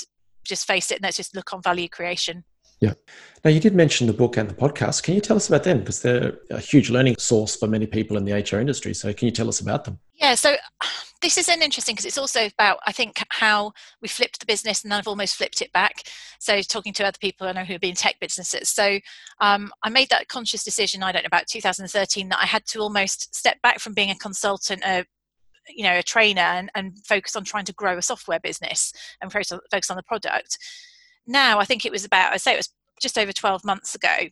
just 0.44 0.66
face 0.66 0.90
it 0.90 0.96
and 0.96 1.04
let's 1.04 1.18
just 1.18 1.36
look 1.36 1.52
on 1.52 1.62
value 1.62 1.88
creation 1.88 2.44
yeah. 2.80 2.94
Now, 3.44 3.50
you 3.50 3.60
did 3.60 3.74
mention 3.74 4.06
the 4.06 4.12
book 4.12 4.36
and 4.36 4.48
the 4.48 4.54
podcast. 4.54 5.02
Can 5.02 5.14
you 5.14 5.20
tell 5.20 5.36
us 5.36 5.48
about 5.48 5.64
them? 5.64 5.78
Because 5.78 6.02
they're 6.02 6.34
a 6.50 6.60
huge 6.60 6.90
learning 6.90 7.16
source 7.18 7.56
for 7.56 7.66
many 7.66 7.86
people 7.86 8.16
in 8.16 8.24
the 8.24 8.32
HR 8.32 8.58
industry. 8.58 8.94
So, 8.94 9.12
can 9.12 9.26
you 9.26 9.32
tell 9.32 9.48
us 9.48 9.60
about 9.60 9.84
them? 9.84 9.98
Yeah. 10.14 10.34
So, 10.34 10.56
this 11.22 11.36
is 11.36 11.48
an 11.48 11.60
interesting 11.60 11.94
because 11.94 12.06
it's 12.06 12.18
also 12.18 12.46
about, 12.46 12.78
I 12.86 12.92
think, 12.92 13.22
how 13.28 13.72
we 14.00 14.08
flipped 14.08 14.40
the 14.40 14.46
business 14.46 14.82
and 14.82 14.90
then 14.90 14.98
I've 14.98 15.08
almost 15.08 15.36
flipped 15.36 15.60
it 15.60 15.72
back. 15.72 16.02
So, 16.38 16.60
talking 16.62 16.92
to 16.94 17.06
other 17.06 17.18
people 17.20 17.46
I 17.46 17.52
know 17.52 17.64
who 17.64 17.74
have 17.74 17.80
been 17.82 17.94
tech 17.94 18.16
businesses. 18.20 18.68
So, 18.70 18.98
um, 19.40 19.72
I 19.82 19.90
made 19.90 20.08
that 20.10 20.28
conscious 20.28 20.64
decision, 20.64 21.02
I 21.02 21.12
don't 21.12 21.22
know, 21.22 21.28
about 21.28 21.46
2013, 21.48 22.28
that 22.30 22.42
I 22.42 22.46
had 22.46 22.66
to 22.66 22.80
almost 22.80 23.34
step 23.34 23.60
back 23.62 23.78
from 23.78 23.94
being 23.94 24.10
a 24.10 24.16
consultant, 24.16 24.82
a 24.84 25.04
you 25.68 25.84
know 25.84 25.98
a 25.98 26.02
trainer 26.02 26.40
and, 26.40 26.70
and 26.74 26.98
focus 27.06 27.36
on 27.36 27.44
trying 27.44 27.66
to 27.66 27.72
grow 27.74 27.96
a 27.96 28.02
software 28.02 28.40
business 28.40 28.92
and 29.20 29.30
focus 29.30 29.90
on 29.90 29.96
the 29.96 30.02
product 30.02 30.58
now 31.26 31.58
i 31.58 31.64
think 31.64 31.84
it 31.84 31.92
was 31.92 32.04
about 32.04 32.32
i 32.32 32.36
say 32.36 32.52
it 32.52 32.56
was 32.56 32.70
just 33.00 33.18
over 33.18 33.32
12 33.32 33.64
months 33.64 33.94
ago 33.94 34.28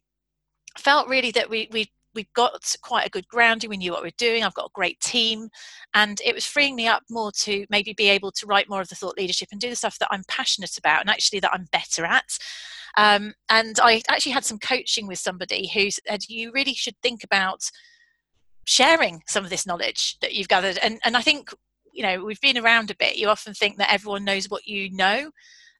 felt 0.78 1.08
really 1.08 1.30
that 1.32 1.50
we 1.50 1.68
we 1.72 1.90
we 2.14 2.28
got 2.34 2.74
quite 2.82 3.06
a 3.06 3.10
good 3.10 3.28
grounding. 3.28 3.70
We 3.70 3.76
knew 3.76 3.92
what 3.92 4.02
we 4.02 4.08
are 4.08 4.18
doing. 4.18 4.42
I've 4.42 4.54
got 4.54 4.66
a 4.66 4.74
great 4.74 4.98
team, 5.00 5.48
and 5.94 6.20
it 6.24 6.34
was 6.34 6.44
freeing 6.44 6.74
me 6.74 6.88
up 6.88 7.02
more 7.08 7.30
to 7.42 7.66
maybe 7.70 7.92
be 7.92 8.08
able 8.08 8.32
to 8.32 8.46
write 8.46 8.68
more 8.68 8.80
of 8.80 8.88
the 8.88 8.96
thought 8.96 9.16
leadership 9.16 9.48
and 9.52 9.60
do 9.60 9.70
the 9.70 9.76
stuff 9.76 9.98
that 10.00 10.08
I'm 10.10 10.24
passionate 10.26 10.76
about, 10.78 11.00
and 11.00 11.10
actually 11.10 11.40
that 11.40 11.52
I'm 11.52 11.68
better 11.70 12.04
at. 12.04 12.36
Um, 12.96 13.34
and 13.48 13.78
I 13.80 14.02
actually 14.08 14.32
had 14.32 14.44
some 14.44 14.58
coaching 14.58 15.06
with 15.06 15.18
somebody 15.18 15.68
who 15.68 15.90
said 15.90 16.22
you 16.28 16.50
really 16.52 16.74
should 16.74 16.96
think 17.02 17.22
about 17.22 17.70
sharing 18.64 19.22
some 19.28 19.44
of 19.44 19.50
this 19.50 19.66
knowledge 19.66 20.18
that 20.20 20.34
you've 20.34 20.48
gathered. 20.48 20.78
And 20.82 20.98
and 21.04 21.16
I 21.16 21.22
think 21.22 21.50
you 21.92 22.02
know 22.02 22.24
we've 22.24 22.40
been 22.40 22.58
around 22.58 22.90
a 22.90 22.96
bit. 22.96 23.16
You 23.16 23.28
often 23.28 23.54
think 23.54 23.78
that 23.78 23.92
everyone 23.92 24.24
knows 24.24 24.50
what 24.50 24.66
you 24.66 24.90
know, 24.90 25.30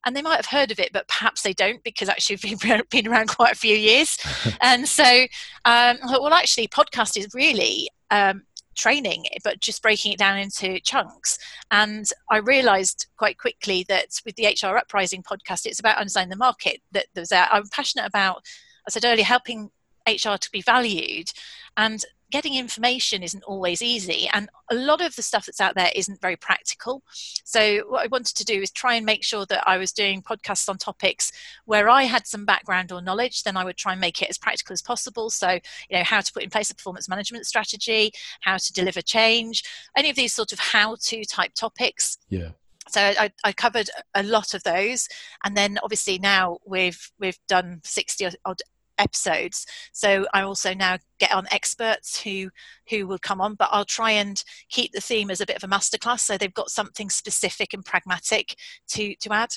and 0.05 0.17
they 0.17 0.23
might 0.23 0.37
have 0.37 0.47
heard 0.47 0.71
of 0.71 0.79
it, 0.79 0.93
but 0.93 1.09
perhaps 1.09 1.43
they 1.43 1.53
don't 1.53 1.83
because 1.83 2.09
actually 2.09 2.39
we've 2.45 2.89
been 2.91 3.09
around 3.09 3.29
quite 3.29 3.53
a 3.53 3.59
few 3.59 3.77
years. 3.77 4.19
and 4.61 4.89
so, 4.89 5.27
um, 5.65 5.99
well, 6.05 6.33
actually, 6.33 6.69
podcast 6.69 7.17
is 7.17 7.29
really 7.35 7.89
um, 8.11 8.43
training, 8.77 9.25
but 9.45 9.61
just 9.61 9.83
breaking 9.83 10.13
it 10.13 10.19
down 10.19 10.39
into 10.39 10.81
chunks. 10.81 11.39
And 11.71 12.07
I 12.31 12.39
realized 12.39 13.07
quite 13.17 13.39
quickly 13.39 13.85
that 13.89 14.21
with 14.25 14.37
the 14.37 14.47
HR 14.47 14.77
Uprising 14.77 15.23
podcast, 15.23 15.67
it's 15.67 15.81
about 15.81 15.99
understanding 15.99 16.31
the 16.31 16.37
market 16.37 16.81
that 16.93 17.07
there's. 17.15 17.33
I'm 17.33 17.69
passionate 17.71 18.07
about, 18.07 18.43
I 18.87 18.91
said 18.91 19.05
earlier, 19.05 19.25
helping 19.25 19.71
HR 20.07 20.37
to 20.37 20.51
be 20.51 20.63
valued. 20.63 21.31
And 21.77 22.05
getting 22.31 22.55
information 22.55 23.23
isn't 23.23 23.45
always 23.45 23.83
easy 23.83 24.29
and 24.33 24.49
a 24.71 24.75
lot 24.75 25.01
of 25.01 25.17
the 25.17 25.23
stuff 25.23 25.47
that's 25.47 25.61
out 25.61 25.75
there 25.75 25.91
isn't 25.95 26.21
very 26.21 26.37
practical. 26.37 27.03
So 27.45 27.83
what 27.89 28.05
i 28.05 28.09
wanted 28.09 28.37
to 28.37 28.45
do 28.45 28.61
is 28.61 28.71
try 28.71 28.95
and 28.95 29.07
make 29.07 29.25
sure 29.25 29.47
that 29.47 29.65
i 29.67 29.79
was 29.79 29.93
doing 29.93 30.23
podcasts 30.23 30.69
on 30.69 30.79
topics 30.79 31.33
where 31.65 31.89
i 31.89 32.05
had 32.05 32.27
some 32.27 32.45
background 32.45 32.93
or 32.93 33.01
knowledge 33.01 33.43
then 33.43 33.57
i 33.57 33.65
would 33.65 33.77
try 33.77 33.93
and 33.93 34.01
make 34.01 34.21
it 34.23 34.31
as 34.31 34.39
practical 34.39 34.73
as 34.73 34.83
possible. 34.83 35.31
So 35.31 35.51
you 35.89 35.99
know 35.99 36.05
how 36.05 36.21
to 36.21 36.33
put 36.33 36.43
in 36.43 36.51
place 36.51 36.71
a 36.71 36.75
performance 36.75 37.09
management 37.09 37.47
strategy 37.47 38.13
how 38.41 38.57
to 38.57 38.73
deliver 38.73 39.01
change 39.01 39.63
any 39.97 40.11
of 40.11 40.17
these 40.17 40.35
sort 40.35 40.53
of 40.53 40.59
how 40.59 40.97
to 41.01 41.25
type 41.25 41.55
topics. 41.55 42.19
Yeah. 42.29 42.51
So 42.89 43.01
I, 43.01 43.31
I, 43.45 43.53
covered 43.53 43.91
a 44.15 44.23
lot 44.23 44.55
of 44.55 44.63
those 44.63 45.09
and 45.45 45.55
then 45.55 45.79
obviously 45.83 46.19
now 46.19 46.59
we've 46.67 47.11
we've 47.19 47.39
done 47.47 47.81
60 47.85 48.29
odd 48.45 48.63
episodes. 48.99 49.67
So 49.93 50.27
I 50.35 50.43
also 50.43 50.75
now 50.75 50.99
get 51.19 51.33
on 51.33 51.47
experts 51.51 52.21
who 52.21 52.51
who 52.91 53.07
will 53.07 53.19
come 53.19 53.41
on, 53.41 53.55
but 53.55 53.69
I'll 53.73 53.85
try 53.85 54.13
and 54.13 54.43
keep 54.69 54.93
the 54.93 55.01
theme 55.01 55.31
as 55.31 55.41
a 55.41 55.47
bit 55.47 55.57
of 55.57 55.65
a 55.65 55.73
masterclass, 55.73 56.21
so 56.21 56.39
they've 56.39 56.53
got 56.53 56.71
something 56.71 57.11
specific 57.11 57.73
and 57.75 57.85
pragmatic 57.85 58.57
to 58.89 59.15
to 59.17 59.33
add. 59.33 59.51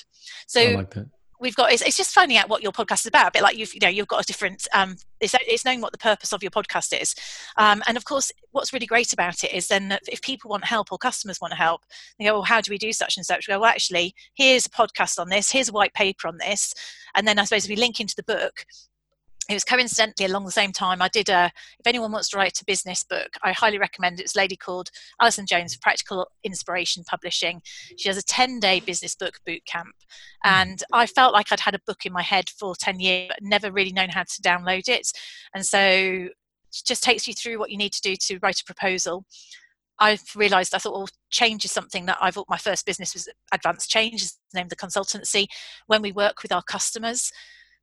So. 0.46 0.86
We've 1.40 1.56
got 1.56 1.72
it's, 1.72 1.82
it's, 1.82 1.96
just 1.96 2.14
finding 2.14 2.36
out 2.36 2.48
what 2.48 2.62
your 2.62 2.70
podcast 2.70 3.00
is 3.00 3.06
about 3.06 3.26
a 3.26 3.30
bit 3.32 3.42
like 3.42 3.58
you've 3.58 3.74
you 3.74 3.80
know 3.82 3.88
you've 3.88 4.06
got 4.06 4.22
a 4.22 4.24
different 4.24 4.68
um 4.72 4.94
it's, 5.18 5.34
it's 5.48 5.64
knowing 5.64 5.80
what 5.80 5.90
the 5.90 5.98
purpose 5.98 6.32
of 6.32 6.40
your 6.40 6.52
podcast 6.52 6.96
is 6.96 7.16
um, 7.56 7.82
and 7.88 7.96
of 7.96 8.04
course 8.04 8.30
what's 8.52 8.72
really 8.72 8.86
great 8.86 9.12
about 9.12 9.42
it 9.42 9.52
is 9.52 9.66
then 9.66 9.98
if 10.06 10.22
people 10.22 10.50
want 10.50 10.64
help 10.64 10.92
or 10.92 10.98
customers 10.98 11.40
want 11.40 11.52
help 11.52 11.80
they 12.16 12.26
go 12.26 12.34
well 12.34 12.42
how 12.42 12.60
do 12.60 12.70
we 12.70 12.78
do 12.78 12.92
such 12.92 13.16
and 13.16 13.26
such 13.26 13.48
we 13.48 13.54
go 13.54 13.58
well 13.58 13.68
actually 13.68 14.14
here's 14.34 14.66
a 14.66 14.70
podcast 14.70 15.18
on 15.18 15.30
this 15.30 15.50
here's 15.50 15.68
a 15.68 15.72
white 15.72 15.92
paper 15.94 16.28
on 16.28 16.36
this 16.36 16.74
and 17.16 17.26
then 17.26 17.40
i 17.40 17.44
suppose 17.44 17.68
we 17.68 17.74
link 17.74 17.98
into 17.98 18.14
the 18.14 18.22
book 18.22 18.64
it 19.48 19.54
was 19.54 19.64
coincidentally 19.64 20.26
along 20.26 20.44
the 20.44 20.52
same 20.52 20.72
time 20.72 21.02
I 21.02 21.08
did 21.08 21.28
a. 21.28 21.50
If 21.78 21.86
anyone 21.86 22.12
wants 22.12 22.28
to 22.30 22.36
write 22.36 22.60
a 22.60 22.64
business 22.64 23.02
book, 23.02 23.30
I 23.42 23.52
highly 23.52 23.78
recommend 23.78 24.20
it. 24.20 24.24
It's 24.24 24.36
a 24.36 24.38
lady 24.38 24.56
called 24.56 24.90
Alison 25.20 25.46
Jones, 25.46 25.76
Practical 25.76 26.28
Inspiration 26.44 27.02
Publishing. 27.04 27.60
She 27.96 28.08
has 28.08 28.16
a 28.16 28.22
ten-day 28.22 28.80
business 28.80 29.14
book 29.14 29.40
boot 29.44 29.64
camp, 29.66 29.94
hmm. 30.42 30.48
and 30.48 30.82
I 30.92 31.06
felt 31.06 31.32
like 31.32 31.50
I'd 31.50 31.60
had 31.60 31.74
a 31.74 31.80
book 31.86 32.06
in 32.06 32.12
my 32.12 32.22
head 32.22 32.48
for 32.48 32.74
ten 32.76 33.00
years, 33.00 33.28
but 33.30 33.42
never 33.42 33.72
really 33.72 33.92
known 33.92 34.10
how 34.10 34.22
to 34.22 34.42
download 34.42 34.88
it. 34.88 35.10
And 35.54 35.66
so, 35.66 35.80
it 35.80 36.32
just 36.86 37.02
takes 37.02 37.26
you 37.26 37.34
through 37.34 37.58
what 37.58 37.70
you 37.70 37.76
need 37.76 37.92
to 37.94 38.00
do 38.00 38.16
to 38.16 38.38
write 38.42 38.60
a 38.60 38.64
proposal. 38.64 39.24
I've 39.98 40.24
realised 40.34 40.74
I 40.74 40.78
thought, 40.78 40.94
well, 40.94 41.08
change 41.30 41.64
is 41.64 41.72
something 41.72 42.06
that 42.06 42.18
I've. 42.20 42.38
My 42.48 42.56
first 42.56 42.86
business 42.86 43.14
was 43.14 43.28
Advanced 43.52 43.90
Change, 43.90 44.22
is 44.22 44.38
named 44.54 44.70
the 44.70 44.76
consultancy. 44.76 45.46
When 45.86 46.02
we 46.02 46.12
work 46.12 46.42
with 46.42 46.52
our 46.52 46.62
customers 46.62 47.32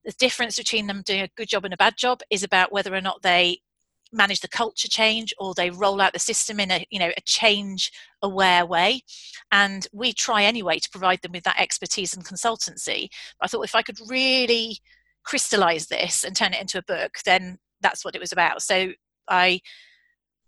the 0.05 0.13
difference 0.13 0.57
between 0.57 0.87
them 0.87 1.03
doing 1.05 1.21
a 1.21 1.29
good 1.35 1.49
job 1.49 1.65
and 1.65 1.73
a 1.73 1.77
bad 1.77 1.97
job 1.97 2.21
is 2.29 2.43
about 2.43 2.71
whether 2.71 2.93
or 2.93 3.01
not 3.01 3.21
they 3.21 3.59
manage 4.11 4.39
the 4.39 4.47
culture 4.47 4.87
change 4.87 5.33
or 5.37 5.53
they 5.53 5.69
roll 5.69 6.01
out 6.01 6.13
the 6.13 6.19
system 6.19 6.59
in 6.59 6.71
a 6.71 6.85
you 6.89 6.99
know 6.99 7.11
a 7.15 7.21
change 7.25 7.91
aware 8.21 8.65
way. 8.65 9.01
And 9.51 9.87
we 9.93 10.13
try 10.13 10.43
anyway 10.43 10.79
to 10.79 10.89
provide 10.89 11.21
them 11.21 11.33
with 11.33 11.43
that 11.43 11.59
expertise 11.59 12.13
and 12.13 12.25
consultancy. 12.25 13.09
I 13.41 13.47
thought 13.47 13.63
if 13.63 13.75
i 13.75 13.81
could 13.81 13.99
really 14.07 14.79
crystallize 15.23 15.87
this 15.87 16.23
and 16.23 16.35
turn 16.35 16.53
it 16.53 16.61
into 16.61 16.77
a 16.77 16.83
book 16.83 17.17
then 17.25 17.59
that's 17.81 18.03
what 18.03 18.15
it 18.15 18.21
was 18.21 18.31
about. 18.31 18.61
So 18.61 18.91
i 19.27 19.61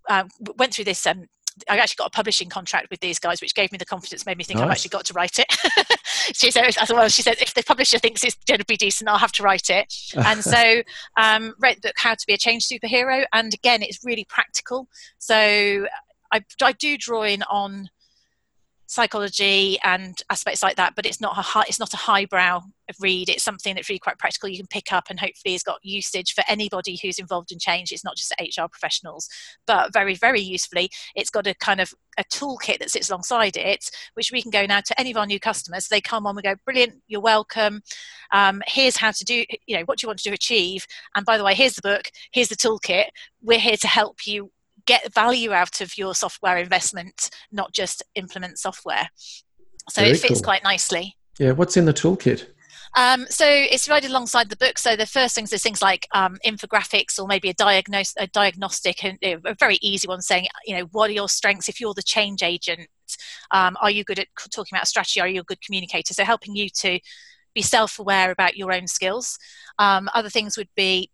uh, 0.10 0.24
went 0.58 0.74
through 0.74 0.86
this 0.86 1.06
um, 1.06 1.28
I 1.70 1.78
actually 1.78 1.98
got 1.98 2.08
a 2.08 2.12
publishing 2.12 2.50
contract 2.50 2.90
with 2.90 3.00
these 3.00 3.20
guys, 3.20 3.42
which 3.42 3.56
gave 3.56 3.72
me 3.72 3.78
the 3.78 3.86
confidence, 3.86 4.26
made 4.26 4.38
me 4.38 4.44
think 4.44 4.60
nice. 4.60 4.66
I've 4.66 4.72
actually 4.72 4.90
got 4.90 5.06
to 5.06 5.14
write 5.14 5.40
it. 5.40 5.48
she 6.34 6.52
said, 6.52 6.66
I 6.66 6.86
thought, 6.86 6.98
well, 6.98 7.10
she 7.10 7.22
said, 7.22 7.42
if 7.42 7.54
the 7.54 7.64
publisher 7.64 8.00
thinks 8.00 8.24
it's 8.24 8.38
going 8.48 8.60
to 8.60 8.66
be 8.66 8.78
decent, 8.78 9.10
I'll 9.10 9.18
have 9.18 9.32
to 9.34 9.44
write 9.44 9.70
it. 9.70 9.94
and 10.16 10.44
so, 10.44 10.82
um, 11.18 11.54
wrote 11.60 11.76
the 11.76 11.90
book, 11.90 11.96
How 11.98 12.16
to 12.16 12.24
Be 12.28 12.34
a 12.34 12.38
Change 12.38 12.68
Superhero. 12.68 13.26
And 13.34 13.54
again, 13.54 13.82
it's 13.82 14.04
really 14.04 14.26
practical. 14.26 14.88
So 15.18 15.88
I, 16.32 16.42
I 16.62 16.72
do 16.74 16.98
draw 16.98 17.24
in 17.24 17.44
on 17.44 17.90
psychology 18.92 19.80
and 19.86 20.18
aspects 20.30 20.62
like 20.62 20.76
that 20.76 20.94
but 20.98 21.06
it's 21.06 21.22
not 21.22 21.38
a 21.38 21.42
high, 21.42 21.64
it's 21.66 21.80
not 21.80 21.94
a 21.94 21.98
highbrow 21.98 22.60
read. 23.00 23.30
It's 23.30 23.44
something 23.44 23.74
that's 23.74 23.88
really 23.88 24.00
quite 24.00 24.20
practical. 24.20 24.50
You 24.50 24.58
can 24.58 24.68
pick 24.68 24.92
up 24.92 25.06
and 25.10 25.18
hopefully 25.18 25.54
has 25.54 25.64
got 25.64 25.80
usage 25.82 26.34
for 26.34 26.44
anybody 26.50 27.00
who's 27.02 27.20
involved 27.20 27.54
in 27.54 27.58
change. 27.58 27.94
It's 27.94 28.04
not 28.04 28.18
just 28.18 28.34
hr 28.38 28.66
professionals 28.70 29.30
but 29.66 29.94
very 29.94 30.14
very 30.14 30.42
usefully. 30.42 30.90
It's 31.16 31.30
got 31.30 31.48
a 31.48 31.54
kind 31.54 31.80
of 31.80 31.94
a 32.18 32.26
toolkit 32.26 32.80
that 32.80 32.92
sits 32.92 33.10
alongside 33.10 33.56
it 33.56 33.90
which 34.16 34.30
we 34.30 34.42
can 34.42 34.52
go 34.52 34.66
now 34.66 34.82
to 34.82 35.00
any 35.00 35.12
of 35.12 35.16
our 35.16 35.26
new 35.26 35.40
customers. 35.40 35.88
They 35.88 36.02
come 36.02 36.28
on 36.28 36.36
we 36.36 36.42
go 36.42 36.56
brilliant 36.66 37.02
you're 37.08 37.22
welcome. 37.22 37.84
Um, 38.34 38.62
here's 38.68 38.98
how 38.98 39.12
to 39.12 39.24
do 39.24 39.46
you 39.68 39.78
know 39.78 39.84
what 39.86 40.00
do 40.00 40.06
you 40.06 40.10
want 40.10 40.20
to 40.20 40.34
achieve? 40.34 40.86
And 41.16 41.26
by 41.26 41.38
the 41.38 41.46
way 41.46 41.56
here's 41.56 41.76
the 41.76 41.82
book 41.82 42.12
here's 42.32 42.50
the 42.50 42.58
toolkit. 42.58 43.06
We're 43.42 43.60
here 43.60 43.78
to 43.78 43.88
help 43.88 44.28
you 44.28 44.52
get 44.86 45.14
value 45.14 45.52
out 45.52 45.82
of 45.82 45.98
your 45.98 46.16
software 46.16 46.58
investment, 46.58 47.30
not 47.52 47.74
just 47.74 48.04
implement 48.16 48.60
software. 48.60 49.10
So 49.90 50.02
Very 50.02 50.14
it 50.14 50.20
fits 50.20 50.36
cool. 50.36 50.44
quite 50.44 50.64
nicely. 50.64 51.18
Yeah, 51.40 51.52
what's 51.52 51.78
in 51.78 51.86
the 51.86 51.94
toolkit? 51.94 52.48
Um, 52.98 53.26
so 53.30 53.46
it's 53.48 53.88
right 53.88 54.04
alongside 54.06 54.50
the 54.50 54.58
book. 54.58 54.78
So 54.78 54.96
the 54.96 55.06
first 55.06 55.34
things 55.34 55.54
is 55.54 55.64
things 55.64 55.82
like 55.82 56.08
um, 56.14 56.38
infographics 56.46 57.18
or 57.18 57.26
maybe 57.26 57.50
a, 57.50 57.54
diagnose, 57.54 58.14
a 58.18 58.28
diagnostic 58.28 59.04
and 59.04 59.18
a 59.24 59.56
very 59.60 59.78
easy 59.82 60.08
one 60.08 60.22
saying, 60.22 60.48
you 60.66 60.76
know, 60.76 60.84
what 60.92 61.10
are 61.10 61.14
your 61.14 61.30
strengths 61.30 61.70
if 61.70 61.80
you're 61.80 61.94
the 61.94 62.04
change 62.04 62.44
agent? 62.44 62.88
Um, 63.52 63.78
are 63.82 63.92
you 63.92 64.04
good 64.04 64.20
at 64.20 64.28
talking 64.54 64.76
about 64.76 64.88
strategy? 64.88 65.22
Are 65.22 65.28
you 65.28 65.42
a 65.42 65.46
good 65.46 65.62
communicator? 65.62 66.14
So 66.14 66.26
helping 66.26 66.56
you 66.56 66.70
to 66.80 67.00
be 67.54 67.62
self-aware 67.62 68.32
about 68.32 68.58
your 68.58 68.74
own 68.74 68.88
skills. 68.88 69.38
Um, 69.80 70.10
other 70.14 70.30
things 70.30 70.58
would 70.58 70.70
be 70.76 71.10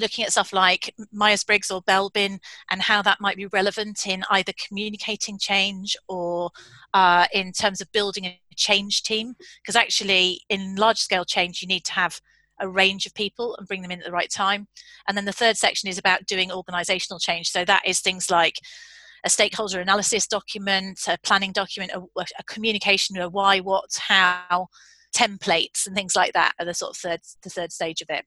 looking 0.00 0.24
at 0.24 0.32
stuff 0.32 0.52
like 0.52 0.94
Myers 1.12 1.44
Briggs 1.44 1.70
or 1.70 1.82
Belbin 1.82 2.38
and 2.70 2.82
how 2.82 3.02
that 3.02 3.20
might 3.20 3.36
be 3.36 3.46
relevant 3.46 4.06
in 4.06 4.24
either 4.30 4.52
communicating 4.66 5.38
change 5.38 5.96
or 6.08 6.50
uh, 6.94 7.26
in 7.32 7.52
terms 7.52 7.80
of 7.80 7.92
building 7.92 8.24
a 8.26 8.40
change 8.56 9.02
team. 9.02 9.34
Because 9.62 9.76
actually, 9.76 10.40
in 10.48 10.76
large 10.76 10.98
scale 10.98 11.24
change, 11.24 11.62
you 11.62 11.68
need 11.68 11.84
to 11.84 11.92
have 11.92 12.20
a 12.60 12.68
range 12.68 13.06
of 13.06 13.14
people 13.14 13.56
and 13.56 13.66
bring 13.66 13.82
them 13.82 13.90
in 13.90 14.00
at 14.00 14.04
the 14.04 14.12
right 14.12 14.30
time. 14.30 14.68
And 15.08 15.16
then 15.16 15.24
the 15.24 15.32
third 15.32 15.56
section 15.56 15.88
is 15.88 15.98
about 15.98 16.26
doing 16.26 16.52
organizational 16.52 17.18
change. 17.18 17.50
So 17.50 17.64
that 17.64 17.82
is 17.86 18.00
things 18.00 18.30
like 18.30 18.56
a 19.24 19.30
stakeholder 19.30 19.80
analysis 19.80 20.26
document, 20.26 21.00
a 21.08 21.18
planning 21.22 21.52
document, 21.52 21.92
a, 21.94 22.24
a 22.38 22.44
communication, 22.44 23.16
a 23.18 23.28
why, 23.28 23.60
what, 23.60 23.90
how, 23.98 24.68
templates, 25.14 25.86
and 25.86 25.94
things 25.94 26.16
like 26.16 26.32
that 26.32 26.52
are 26.58 26.64
the 26.64 26.74
sort 26.74 26.90
of 26.90 26.96
third 26.96 27.20
the 27.42 27.50
third 27.50 27.72
stage 27.72 28.00
of 28.00 28.08
it. 28.10 28.24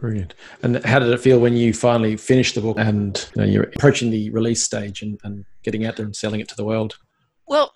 Brilliant. 0.00 0.34
And 0.62 0.84
how 0.84 0.98
did 1.00 1.08
it 1.08 1.20
feel 1.20 1.40
when 1.40 1.56
you 1.56 1.72
finally 1.72 2.16
finished 2.16 2.54
the 2.54 2.60
book 2.60 2.78
and 2.78 3.28
you 3.34 3.42
know, 3.42 3.48
you're 3.48 3.64
approaching 3.64 4.10
the 4.10 4.30
release 4.30 4.62
stage 4.62 5.02
and, 5.02 5.18
and 5.24 5.44
getting 5.64 5.84
out 5.84 5.96
there 5.96 6.06
and 6.06 6.14
selling 6.14 6.40
it 6.40 6.48
to 6.48 6.56
the 6.56 6.64
world? 6.64 6.98
Well, 7.46 7.72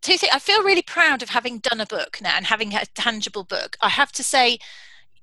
two 0.00 0.16
things. 0.16 0.32
I 0.32 0.40
feel 0.40 0.62
really 0.64 0.82
proud 0.82 1.22
of 1.22 1.28
having 1.30 1.58
done 1.58 1.80
a 1.80 1.86
book 1.86 2.18
now 2.20 2.34
and 2.36 2.46
having 2.46 2.74
a 2.74 2.84
tangible 2.94 3.44
book. 3.44 3.76
I 3.80 3.90
have 3.90 4.12
to 4.12 4.24
say, 4.24 4.58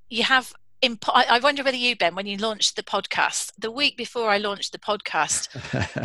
you 0.10 0.24
have. 0.24 0.54
Imp- 0.82 1.14
I 1.14 1.40
wonder 1.40 1.62
whether 1.62 1.76
you, 1.76 1.98
Ben, 1.98 2.16
when 2.16 2.26
you 2.26 2.38
launched 2.38 2.78
the 2.78 2.84
podcast, 2.84 3.52
the 3.58 3.70
week 3.70 3.98
before 3.98 4.30
I 4.30 4.38
launched 4.38 4.72
the 4.72 4.80
podcast, 4.80 5.50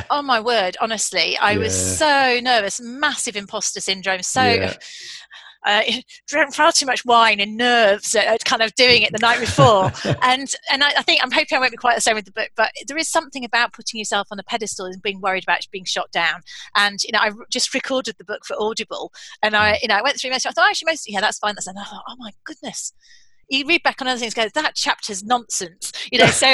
oh 0.11 0.21
my 0.21 0.41
word, 0.41 0.77
honestly, 0.81 1.39
I 1.39 1.53
yeah. 1.53 1.59
was 1.59 1.97
so 1.97 2.41
nervous, 2.43 2.81
massive 2.81 3.37
imposter 3.37 3.81
syndrome. 3.81 4.23
So 4.23 4.43
yeah 4.43 4.75
uh, 5.65 5.83
drank 6.29 6.55
far 6.55 6.73
too 6.73 6.87
much 6.87 7.05
wine 7.05 7.41
and 7.41 7.57
nerves 7.57 8.15
at, 8.15 8.45
kind 8.45 8.63
of 8.63 8.75
doing 8.75 9.03
it 9.03 9.13
the 9.13 9.19
night 9.19 9.41
before. 9.41 9.93
and 10.23 10.53
and 10.71 10.85
I, 10.85 10.93
I, 10.99 11.03
think 11.03 11.21
I'm 11.23 11.31
hoping 11.31 11.57
I 11.57 11.61
won't 11.61 11.73
be 11.73 11.77
quite 11.77 11.95
the 11.95 12.01
same 12.01 12.15
with 12.15 12.25
the 12.25 12.33
book, 12.33 12.51
but 12.57 12.71
there 12.87 12.97
is 12.99 13.09
something 13.09 13.45
about 13.45 13.73
putting 13.73 13.99
yourself 13.99 14.29
on 14.31 14.39
a 14.39 14.43
pedestal 14.43 14.87
and 14.87 15.03
being 15.03 15.21
worried 15.21 15.45
about 15.45 15.67
being 15.71 15.85
shot 15.85 16.11
down. 16.13 16.43
And 16.77 17.03
you 17.03 17.13
know, 17.13 17.21
I 17.21 17.31
just 17.51 17.73
recorded 17.75 18.17
the 18.19 18.25
book 18.25 18.45
for 18.45 18.57
Audible, 18.59 19.13
and 19.43 19.57
I 19.57 19.79
you 19.83 19.89
know 19.89 19.97
I 19.97 20.03
went 20.03 20.19
through 20.19 20.31
most. 20.31 20.47
I 20.47 20.51
thought 20.51 20.69
actually 20.69 20.93
most 20.93 21.11
yeah 21.11 21.21
that's 21.21 21.39
fine. 21.39 21.55
That's 21.55 21.67
and 21.67 21.79
I 21.79 21.85
thought 21.85 22.05
oh 22.09 22.17
my 22.19 22.33
goodness 22.45 22.93
you 23.49 23.67
read 23.67 23.83
back 23.83 24.01
on 24.01 24.09
other 24.09 24.19
things, 24.19 24.35
go, 24.35 24.49
that 24.55 24.75
chapter's 24.75 25.23
nonsense, 25.23 25.93
you 26.11 26.19
know. 26.19 26.27
So, 26.35 26.49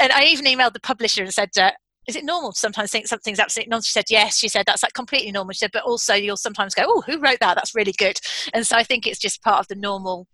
and 0.00 0.12
I 0.12 0.24
even 0.24 0.44
emailed 0.46 0.74
the 0.74 0.80
publisher 0.80 1.22
and 1.22 1.34
said, 1.34 1.50
uh, 1.58 1.72
is 2.08 2.16
it 2.16 2.24
normal 2.24 2.52
to 2.52 2.58
sometimes 2.58 2.90
think 2.90 3.06
something's 3.06 3.38
absolutely 3.38 3.70
nonsense? 3.70 3.86
She 3.86 3.92
said, 3.92 4.06
yes. 4.08 4.38
She 4.38 4.48
said, 4.48 4.64
that's 4.66 4.82
like 4.82 4.94
completely 4.94 5.30
normal. 5.30 5.52
She 5.52 5.58
said, 5.58 5.70
but 5.72 5.84
also 5.84 6.14
you'll 6.14 6.38
sometimes 6.38 6.74
go, 6.74 6.84
oh, 6.86 7.02
who 7.02 7.20
wrote 7.20 7.38
that? 7.40 7.54
That's 7.54 7.74
really 7.74 7.92
good. 7.92 8.18
And 8.54 8.66
so 8.66 8.76
I 8.76 8.82
think 8.82 9.06
it's 9.06 9.18
just 9.18 9.42
part 9.42 9.60
of 9.60 9.68
the 9.68 9.74
normal, 9.74 10.26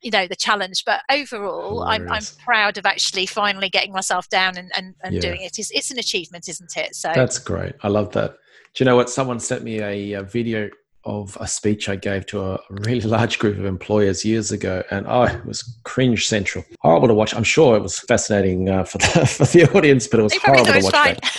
you 0.00 0.12
know, 0.12 0.28
the 0.28 0.36
challenge. 0.36 0.84
But 0.86 1.00
overall, 1.10 1.82
I'm, 1.82 2.08
I'm 2.08 2.22
proud 2.44 2.78
of 2.78 2.86
actually 2.86 3.26
finally 3.26 3.68
getting 3.68 3.92
myself 3.92 4.28
down 4.28 4.56
and, 4.56 4.70
and, 4.76 4.94
and 5.02 5.16
yeah. 5.16 5.20
doing 5.20 5.42
it. 5.42 5.58
It's, 5.58 5.72
it's 5.72 5.90
an 5.90 5.98
achievement, 5.98 6.48
isn't 6.48 6.76
it? 6.76 6.94
So 6.94 7.10
that's 7.12 7.38
great. 7.38 7.74
I 7.82 7.88
love 7.88 8.12
that. 8.12 8.36
Do 8.74 8.84
you 8.84 8.86
know 8.86 8.94
what? 8.94 9.10
Someone 9.10 9.40
sent 9.40 9.64
me 9.64 9.80
a, 9.80 10.20
a 10.20 10.22
video 10.22 10.70
of 11.06 11.38
a 11.40 11.46
speech 11.46 11.88
I 11.88 11.96
gave 11.96 12.26
to 12.26 12.42
a 12.42 12.60
really 12.68 13.00
large 13.08 13.38
group 13.38 13.56
of 13.58 13.64
employers 13.64 14.24
years 14.24 14.52
ago, 14.52 14.82
and 14.90 15.06
oh, 15.08 15.22
it 15.22 15.46
was 15.46 15.78
cringe 15.84 16.26
central. 16.26 16.64
Horrible 16.80 17.08
to 17.08 17.14
watch. 17.14 17.34
I'm 17.34 17.44
sure 17.44 17.76
it 17.76 17.82
was 17.82 17.98
fascinating 18.00 18.68
uh, 18.68 18.84
for 18.84 18.98
the 18.98 19.26
for 19.26 19.44
the 19.44 19.70
audience, 19.76 20.06
but 20.06 20.20
it 20.20 20.24
was 20.24 20.36
horrible 20.36 20.66
to 20.66 20.80
watch. 20.82 21.18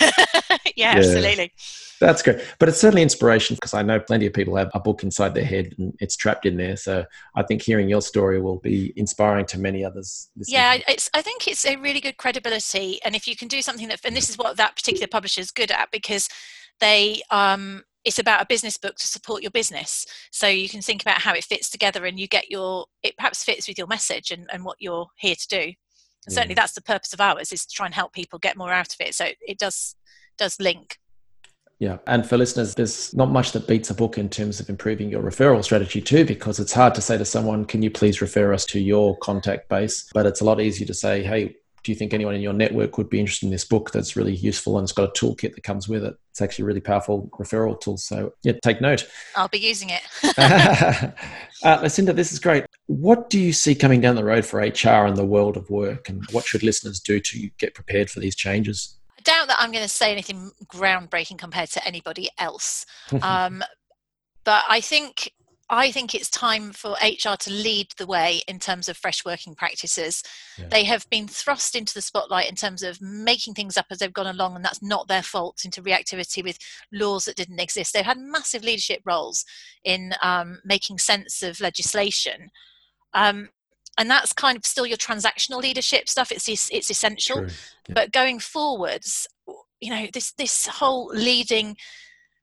yeah, 0.50 0.58
yeah, 0.76 0.92
absolutely. 0.96 1.52
That's 2.00 2.22
great, 2.22 2.38
but 2.60 2.68
it's 2.68 2.80
certainly 2.80 3.02
inspiration 3.02 3.56
because 3.56 3.74
I 3.74 3.82
know 3.82 3.98
plenty 3.98 4.26
of 4.26 4.32
people 4.32 4.54
have 4.54 4.70
a 4.72 4.78
book 4.78 5.02
inside 5.02 5.34
their 5.34 5.44
head 5.44 5.74
and 5.78 5.96
it's 5.98 6.16
trapped 6.16 6.46
in 6.46 6.56
there. 6.56 6.76
So 6.76 7.04
I 7.34 7.42
think 7.42 7.60
hearing 7.60 7.88
your 7.88 8.02
story 8.02 8.40
will 8.40 8.60
be 8.60 8.92
inspiring 8.94 9.46
to 9.46 9.58
many 9.58 9.84
others. 9.84 10.28
Yeah, 10.46 10.78
it's. 10.86 11.10
I 11.12 11.22
think 11.22 11.48
it's 11.48 11.66
a 11.66 11.76
really 11.76 12.00
good 12.00 12.16
credibility, 12.16 13.00
and 13.04 13.16
if 13.16 13.26
you 13.26 13.36
can 13.36 13.48
do 13.48 13.62
something 13.62 13.88
that, 13.88 14.00
and 14.04 14.16
this 14.16 14.30
is 14.30 14.38
what 14.38 14.56
that 14.58 14.76
particular 14.76 15.08
publisher 15.08 15.40
is 15.40 15.50
good 15.50 15.72
at 15.72 15.90
because 15.90 16.28
they 16.80 17.22
um, 17.30 17.82
it's 18.04 18.18
about 18.18 18.42
a 18.42 18.46
business 18.46 18.76
book 18.76 18.96
to 18.96 19.06
support 19.06 19.42
your 19.42 19.50
business 19.50 20.06
so 20.30 20.46
you 20.46 20.68
can 20.68 20.80
think 20.80 21.02
about 21.02 21.20
how 21.20 21.34
it 21.34 21.44
fits 21.44 21.68
together 21.68 22.04
and 22.04 22.18
you 22.18 22.28
get 22.28 22.50
your 22.50 22.86
it 23.02 23.16
perhaps 23.16 23.44
fits 23.44 23.68
with 23.68 23.78
your 23.78 23.86
message 23.86 24.30
and, 24.30 24.48
and 24.52 24.64
what 24.64 24.76
you're 24.80 25.06
here 25.16 25.34
to 25.34 25.48
do 25.48 25.60
and 25.60 25.74
yeah. 26.28 26.34
certainly 26.34 26.54
that's 26.54 26.74
the 26.74 26.82
purpose 26.82 27.12
of 27.12 27.20
ours 27.20 27.52
is 27.52 27.66
to 27.66 27.74
try 27.74 27.86
and 27.86 27.94
help 27.94 28.12
people 28.12 28.38
get 28.38 28.56
more 28.56 28.72
out 28.72 28.92
of 28.92 29.00
it 29.00 29.14
so 29.14 29.26
it 29.46 29.58
does 29.58 29.96
does 30.36 30.58
link 30.60 30.98
yeah. 31.78 31.98
And 32.08 32.26
for 32.26 32.36
listeners, 32.36 32.74
there's 32.74 33.14
not 33.14 33.30
much 33.30 33.52
that 33.52 33.68
beats 33.68 33.90
a 33.90 33.94
book 33.94 34.18
in 34.18 34.28
terms 34.28 34.58
of 34.58 34.68
improving 34.68 35.10
your 35.10 35.22
referral 35.22 35.62
strategy 35.62 36.00
too, 36.00 36.24
because 36.24 36.58
it's 36.58 36.72
hard 36.72 36.94
to 36.96 37.00
say 37.00 37.16
to 37.16 37.24
someone, 37.24 37.64
can 37.64 37.82
you 37.82 37.90
please 37.90 38.20
refer 38.20 38.52
us 38.52 38.64
to 38.66 38.80
your 38.80 39.16
contact 39.18 39.68
base? 39.68 40.08
But 40.12 40.26
it's 40.26 40.40
a 40.40 40.44
lot 40.44 40.60
easier 40.60 40.86
to 40.88 40.94
say, 40.94 41.22
hey, 41.22 41.54
do 41.82 41.92
you 41.92 41.96
think 41.96 42.12
anyone 42.12 42.34
in 42.34 42.40
your 42.40 42.52
network 42.52 42.98
would 42.98 43.08
be 43.08 43.20
interested 43.20 43.46
in 43.46 43.52
this 43.52 43.64
book 43.64 43.90
that's 43.90 44.16
really 44.16 44.34
useful 44.34 44.78
and 44.78 44.84
it's 44.84 44.92
got 44.92 45.08
a 45.08 45.12
toolkit 45.12 45.54
that 45.54 45.62
comes 45.62 45.88
with 45.88 46.04
it? 46.04 46.16
It's 46.30 46.40
actually 46.40 46.64
a 46.64 46.66
really 46.66 46.80
powerful 46.80 47.30
referral 47.38 47.80
tool 47.80 47.96
so 47.96 48.32
yeah 48.42 48.52
take 48.62 48.80
note. 48.80 49.08
I'll 49.36 49.48
be 49.48 49.58
using 49.58 49.90
it. 49.90 50.02
Uh, 51.64 51.80
lucinda 51.82 52.12
this 52.12 52.32
is 52.32 52.38
great. 52.38 52.64
What 52.86 53.30
do 53.30 53.40
you 53.40 53.52
see 53.52 53.74
coming 53.74 54.00
down 54.00 54.14
the 54.14 54.22
road 54.22 54.46
for 54.46 54.60
hr 54.60 55.06
in 55.06 55.14
the 55.14 55.26
world 55.26 55.56
of 55.56 55.68
work 55.70 56.08
and 56.08 56.24
what 56.30 56.44
should 56.44 56.62
listeners 56.62 57.00
do 57.00 57.18
to 57.18 57.50
get 57.58 57.74
prepared 57.74 58.08
for 58.10 58.20
these 58.20 58.36
changes? 58.36 58.96
I 59.18 59.22
doubt 59.22 59.48
that 59.48 59.56
I'm 59.58 59.72
going 59.72 59.82
to 59.82 59.88
say 59.88 60.12
anything 60.12 60.52
groundbreaking 60.66 61.38
compared 61.38 61.70
to 61.70 61.84
anybody 61.86 62.30
else. 62.38 62.86
Um, 63.22 63.64
but 64.44 64.62
I 64.68 64.80
think 64.80 65.32
I 65.70 65.90
think 65.90 66.14
it's 66.14 66.30
time 66.30 66.72
for 66.72 66.92
HR 67.02 67.36
to 67.40 67.50
lead 67.50 67.88
the 67.98 68.06
way 68.06 68.40
in 68.48 68.58
terms 68.58 68.88
of 68.88 68.96
fresh 68.96 69.24
working 69.24 69.54
practices. 69.54 70.22
Yeah. 70.58 70.66
They 70.70 70.84
have 70.84 71.08
been 71.10 71.28
thrust 71.28 71.76
into 71.76 71.92
the 71.92 72.00
spotlight 72.00 72.48
in 72.48 72.54
terms 72.54 72.82
of 72.82 73.00
making 73.02 73.54
things 73.54 73.76
up 73.76 73.86
as 73.90 73.98
they've 73.98 74.12
gone 74.12 74.26
along, 74.26 74.56
and 74.56 74.64
that's 74.64 74.82
not 74.82 75.08
their 75.08 75.22
fault, 75.22 75.64
into 75.64 75.82
reactivity 75.82 76.42
with 76.42 76.58
laws 76.90 77.26
that 77.26 77.36
didn't 77.36 77.60
exist. 77.60 77.92
They've 77.92 78.04
had 78.04 78.18
massive 78.18 78.64
leadership 78.64 79.02
roles 79.04 79.44
in 79.84 80.14
um, 80.22 80.60
making 80.64 80.98
sense 80.98 81.42
of 81.42 81.60
legislation. 81.60 82.50
Um, 83.12 83.50
and 83.98 84.08
that's 84.08 84.32
kind 84.32 84.56
of 84.56 84.64
still 84.64 84.86
your 84.86 84.96
transactional 84.96 85.60
leadership 85.60 86.08
stuff. 86.08 86.32
It's 86.32 86.48
it's 86.48 86.90
essential, 86.90 87.42
yeah. 87.42 87.48
but 87.88 88.12
going 88.12 88.38
forwards, 88.38 89.26
you 89.80 89.90
know, 89.90 90.06
this 90.14 90.32
this 90.32 90.66
whole 90.66 91.10
leading 91.12 91.76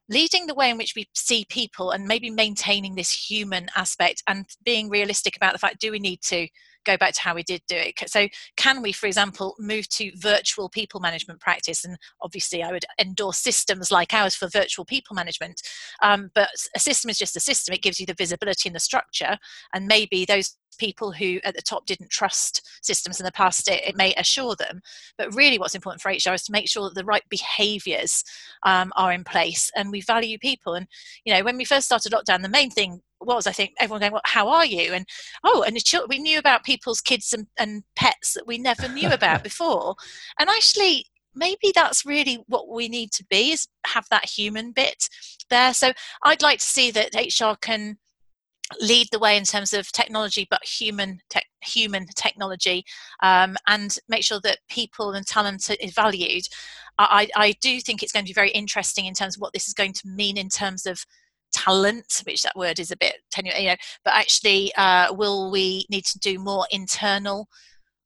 leading 0.08 0.46
the 0.46 0.54
way 0.54 0.70
in 0.70 0.78
which 0.78 0.94
we 0.94 1.08
see 1.14 1.44
people 1.48 1.90
and 1.90 2.06
maybe 2.06 2.30
maintaining 2.30 2.94
this 2.94 3.10
human 3.10 3.68
aspect 3.76 4.22
and 4.26 4.46
being 4.64 4.88
realistic 4.88 5.36
about 5.36 5.52
the 5.52 5.58
fact 5.58 5.80
do 5.80 5.90
we 5.90 5.98
need 5.98 6.20
to 6.22 6.46
go 6.86 6.96
back 6.96 7.14
to 7.14 7.20
how 7.20 7.34
we 7.34 7.42
did 7.42 7.62
do 7.68 7.76
it. 7.76 7.94
So, 8.08 8.28
can 8.56 8.80
we, 8.82 8.92
for 8.92 9.06
example, 9.06 9.54
move 9.58 9.88
to 9.90 10.10
virtual 10.16 10.68
people 10.68 11.00
management 11.00 11.40
practice? 11.40 11.84
And 11.84 11.98
obviously, 12.22 12.62
I 12.62 12.72
would 12.72 12.84
endorse 13.00 13.38
systems 13.38 13.90
like 13.90 14.14
ours 14.14 14.34
for 14.34 14.48
virtual 14.48 14.84
people 14.84 15.14
management. 15.14 15.60
Um, 16.02 16.30
but 16.34 16.48
a 16.74 16.80
system 16.80 17.10
is 17.10 17.18
just 17.18 17.36
a 17.36 17.40
system, 17.40 17.74
it 17.74 17.82
gives 17.82 18.00
you 18.00 18.06
the 18.06 18.14
visibility 18.14 18.68
and 18.68 18.76
the 18.76 18.80
structure. 18.80 19.36
And 19.74 19.86
maybe 19.86 20.24
those 20.24 20.56
people 20.78 21.12
who 21.12 21.38
at 21.44 21.54
the 21.54 21.62
top 21.62 21.86
didn't 21.86 22.10
trust 22.10 22.62
systems 22.82 23.18
in 23.20 23.24
the 23.24 23.32
past, 23.32 23.68
it, 23.68 23.82
it 23.86 23.96
may 23.96 24.14
assure 24.14 24.54
them. 24.56 24.80
But 25.18 25.34
really, 25.34 25.58
what's 25.58 25.74
important 25.74 26.00
for 26.00 26.10
HR 26.10 26.34
is 26.34 26.44
to 26.44 26.52
make 26.52 26.68
sure 26.68 26.84
that 26.84 26.94
the 26.94 27.04
right 27.04 27.24
behaviours 27.28 28.24
um, 28.64 28.92
are 28.96 29.12
in 29.12 29.24
place 29.24 29.70
and 29.76 29.90
we 29.90 30.00
value 30.00 30.38
people. 30.38 30.74
And, 30.74 30.86
you 31.24 31.34
know, 31.34 31.42
when 31.42 31.56
we 31.56 31.64
first 31.64 31.86
started 31.86 32.12
lockdown, 32.12 32.42
the 32.42 32.48
main 32.48 32.70
thing 32.70 33.00
was 33.26 33.46
I 33.46 33.52
think 33.52 33.72
everyone 33.78 34.00
going, 34.00 34.12
well, 34.12 34.22
how 34.24 34.48
are 34.48 34.64
you? 34.64 34.92
And 34.92 35.06
oh, 35.44 35.62
and 35.66 35.76
the 35.76 36.06
we 36.08 36.18
knew 36.18 36.38
about 36.38 36.64
people's 36.64 37.00
kids 37.00 37.32
and, 37.32 37.46
and 37.58 37.82
pets 37.94 38.34
that 38.34 38.46
we 38.46 38.58
never 38.58 38.88
knew 38.88 39.10
about 39.10 39.42
before. 39.50 39.96
And 40.38 40.48
actually, 40.48 41.06
maybe 41.34 41.72
that's 41.74 42.06
really 42.06 42.42
what 42.46 42.68
we 42.68 42.88
need 42.88 43.12
to 43.12 43.24
be 43.28 43.52
is 43.52 43.68
have 43.86 44.06
that 44.10 44.28
human 44.28 44.72
bit 44.72 45.08
there. 45.50 45.74
So 45.74 45.92
I'd 46.24 46.42
like 46.42 46.60
to 46.60 46.64
see 46.64 46.90
that 46.92 47.14
HR 47.14 47.56
can 47.60 47.98
lead 48.80 49.08
the 49.12 49.18
way 49.18 49.36
in 49.36 49.44
terms 49.44 49.72
of 49.72 49.92
technology, 49.92 50.46
but 50.50 50.64
human 50.64 51.20
human 51.62 52.06
technology, 52.16 52.84
um, 53.22 53.56
and 53.66 53.96
make 54.08 54.24
sure 54.24 54.40
that 54.40 54.58
people 54.68 55.12
and 55.12 55.26
talent 55.26 55.70
is 55.80 55.94
valued. 55.94 56.44
I, 56.98 57.28
I 57.36 57.52
do 57.60 57.80
think 57.80 58.02
it's 58.02 58.12
going 58.12 58.24
to 58.24 58.30
be 58.30 58.34
very 58.34 58.50
interesting 58.50 59.04
in 59.04 59.14
terms 59.14 59.36
of 59.36 59.40
what 59.40 59.52
this 59.52 59.68
is 59.68 59.74
going 59.74 59.92
to 59.94 60.08
mean 60.08 60.38
in 60.38 60.48
terms 60.48 60.86
of 60.86 61.04
talent, 61.52 62.22
which 62.26 62.42
that 62.42 62.56
word 62.56 62.78
is 62.78 62.90
a 62.90 62.96
bit 62.96 63.16
tenuous, 63.30 63.58
you 63.58 63.68
know, 63.68 63.76
but 64.04 64.14
actually, 64.14 64.72
uh, 64.76 65.12
will 65.12 65.50
we 65.50 65.86
need 65.90 66.04
to 66.04 66.18
do 66.18 66.38
more 66.38 66.66
internal 66.70 67.48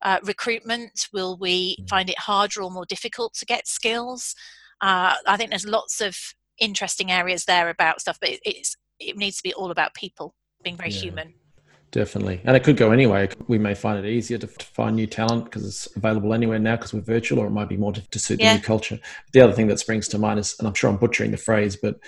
uh, 0.01 0.19
recruitment? 0.23 1.07
Will 1.13 1.37
we 1.37 1.77
mm. 1.77 1.89
find 1.89 2.09
it 2.09 2.19
harder 2.19 2.61
or 2.61 2.71
more 2.71 2.85
difficult 2.85 3.33
to 3.35 3.45
get 3.45 3.67
skills? 3.67 4.35
Uh, 4.81 5.15
I 5.27 5.37
think 5.37 5.49
there's 5.49 5.65
lots 5.65 6.01
of 6.01 6.17
interesting 6.59 7.11
areas 7.11 7.45
there 7.45 7.69
about 7.69 8.01
stuff, 8.01 8.17
but 8.19 8.29
it, 8.29 8.39
it's 8.45 8.75
it 8.99 9.17
needs 9.17 9.37
to 9.37 9.43
be 9.43 9.53
all 9.53 9.71
about 9.71 9.93
people 9.95 10.35
being 10.63 10.77
very 10.77 10.91
yeah, 10.91 11.01
human. 11.01 11.33
Definitely, 11.91 12.39
and 12.45 12.55
it 12.55 12.63
could 12.63 12.77
go 12.77 12.91
anyway. 12.91 13.29
We 13.47 13.57
may 13.57 13.73
find 13.73 14.03
it 14.03 14.09
easier 14.09 14.37
to, 14.37 14.47
to 14.47 14.65
find 14.65 14.95
new 14.95 15.07
talent 15.07 15.45
because 15.45 15.65
it's 15.65 15.93
available 15.95 16.33
anywhere 16.33 16.59
now 16.59 16.77
because 16.77 16.93
we're 16.93 17.01
virtual, 17.01 17.39
or 17.39 17.47
it 17.47 17.51
might 17.51 17.67
be 17.67 17.77
more 17.77 17.91
to, 17.91 18.01
to 18.01 18.19
suit 18.19 18.39
yeah. 18.39 18.53
the 18.53 18.59
new 18.59 18.63
culture. 18.63 18.99
The 19.33 19.41
other 19.41 19.51
thing 19.53 19.67
that 19.67 19.79
springs 19.79 20.07
to 20.09 20.17
mind 20.17 20.39
is, 20.39 20.55
and 20.57 20.67
I'm 20.67 20.73
sure 20.73 20.89
I'm 20.89 20.97
butchering 20.97 21.31
the 21.31 21.37
phrase, 21.37 21.75
but 21.75 21.99